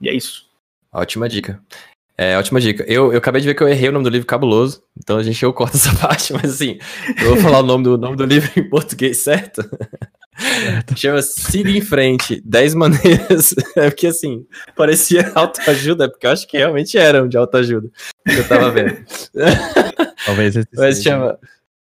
[0.00, 0.50] E é isso.
[0.92, 1.62] Ótima dica.
[2.20, 2.84] É, ótima dica.
[2.86, 5.22] Eu, eu acabei de ver que eu errei o nome do livro cabuloso, então a
[5.22, 6.78] gente eu corto essa parte, mas assim,
[7.18, 9.62] eu vou falar o nome do nome do livro em português, certo?
[10.94, 13.54] Chama Siga em Frente, 10 maneiras.
[13.74, 14.44] É porque assim,
[14.76, 17.88] parecia autoajuda, porque eu acho que realmente eram de autoajuda.
[18.28, 18.98] Que eu tava vendo.
[20.26, 21.10] Talvez esse Mas seja.
[21.12, 21.38] chama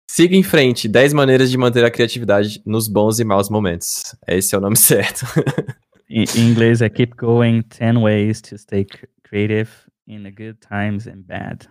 [0.10, 4.14] Siga em Frente, 10 maneiras de manter a criatividade nos bons e maus momentos.
[4.28, 5.26] Esse é o nome certo.
[6.10, 8.86] em inglês é Keep Going 10 Ways to Stay
[9.24, 11.68] Creative in the good times and bad.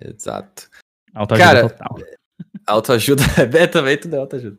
[0.00, 0.68] Exato.
[1.14, 1.98] Autoajuda Cara, total.
[2.66, 3.22] Autoajuda
[3.58, 4.58] é também tudo é autoajuda.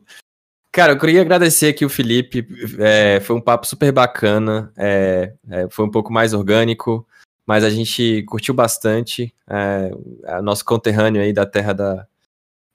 [0.70, 2.46] Cara, eu queria agradecer aqui o Felipe.
[2.78, 4.72] É, foi um papo super bacana.
[4.76, 7.06] É, é, foi um pouco mais orgânico,
[7.46, 9.34] mas a gente curtiu bastante.
[9.46, 12.06] É, nosso conterrâneo aí da terra da,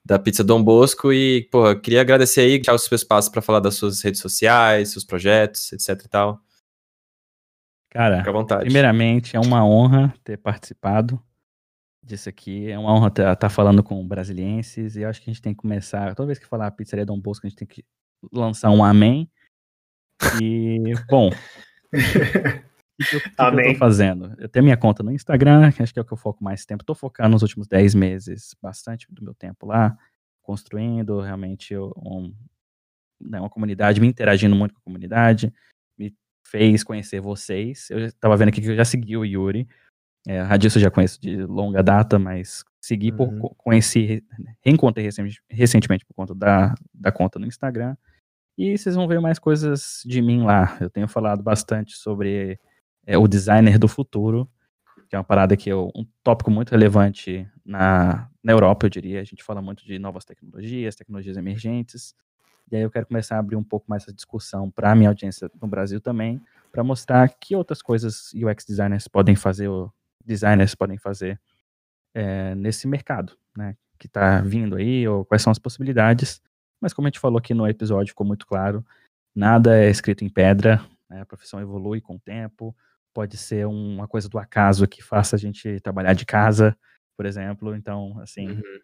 [0.04, 1.12] da Pizza Dom Bosco.
[1.12, 4.90] E, pô, queria agradecer aí, deixar o seu espaço para falar das suas redes sociais,
[4.90, 6.40] seus projetos, etc e tal.
[7.90, 8.22] Cara,
[8.60, 11.20] primeiramente, é uma honra ter participado
[12.02, 12.70] disso aqui.
[12.70, 14.96] É uma honra estar tá falando com brasilienses.
[14.96, 16.14] E eu acho que a gente tem que começar.
[16.14, 17.84] Toda vez que falar Pizzaria Dom Bosco, a gente tem que
[18.32, 19.30] lançar um amém.
[20.42, 21.28] E, bom.
[21.28, 21.32] o
[21.90, 23.64] que, amém.
[23.64, 24.34] que eu tô fazendo?
[24.38, 26.66] Eu tenho minha conta no Instagram, que acho que é o que eu foco mais
[26.66, 26.84] tempo.
[26.84, 29.96] Tô focando nos últimos 10 meses, bastante do meu tempo lá,
[30.42, 32.34] construindo realmente um,
[33.20, 35.52] né, uma comunidade, me interagindo muito com a comunidade,
[36.50, 37.88] fez conhecer vocês.
[37.90, 39.68] Eu estava vendo aqui que eu já segui o Yuri.
[40.26, 43.38] É, a Radisso eu já conheço de longa data, mas segui uhum.
[43.38, 44.24] por conheci,
[44.64, 45.08] reencontrei
[45.50, 47.96] recentemente por conta da, da conta no Instagram.
[48.56, 50.76] E vocês vão ver mais coisas de mim lá.
[50.80, 52.58] Eu tenho falado bastante sobre
[53.06, 54.50] é, o designer do futuro,
[55.08, 59.20] que é uma parada que é um tópico muito relevante na, na Europa, eu diria.
[59.20, 62.14] A gente fala muito de novas tecnologias, tecnologias emergentes.
[62.70, 65.08] E aí eu quero começar a abrir um pouco mais essa discussão para a minha
[65.08, 66.40] audiência no Brasil também,
[66.70, 69.92] para mostrar que outras coisas UX designers podem fazer, ou
[70.24, 71.40] designers podem fazer
[72.14, 73.76] é, nesse mercado, né?
[73.98, 76.40] Que está vindo aí, ou quais são as possibilidades.
[76.80, 78.84] Mas como a gente falou aqui no episódio, ficou muito claro,
[79.34, 81.22] nada é escrito em pedra, né?
[81.22, 82.76] a profissão evolui com o tempo,
[83.14, 86.76] pode ser uma coisa do acaso que faça a gente trabalhar de casa,
[87.16, 87.74] por exemplo.
[87.74, 88.80] Então, assim, uhum.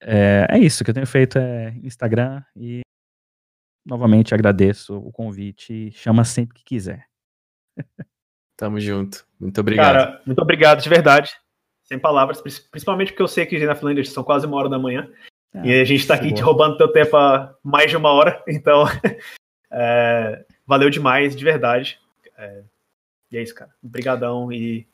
[0.00, 2.80] É, é, isso que eu tenho feito é Instagram e
[3.84, 5.90] novamente agradeço o convite.
[5.92, 7.06] Chama sempre que quiser.
[8.56, 9.26] Tamo junto.
[9.38, 9.94] Muito obrigado.
[9.94, 11.36] Cara, muito obrigado de verdade.
[11.84, 15.10] Sem palavras, principalmente porque eu sei que na Finlândia são quase uma hora da manhã.
[15.54, 18.42] Ah, e a gente está aqui te roubando teu tempo há mais de uma hora,
[18.46, 18.84] então
[19.70, 21.98] é, valeu demais, de verdade.
[22.36, 22.62] É,
[23.30, 23.70] e é isso, cara.
[23.82, 24.86] Obrigadão e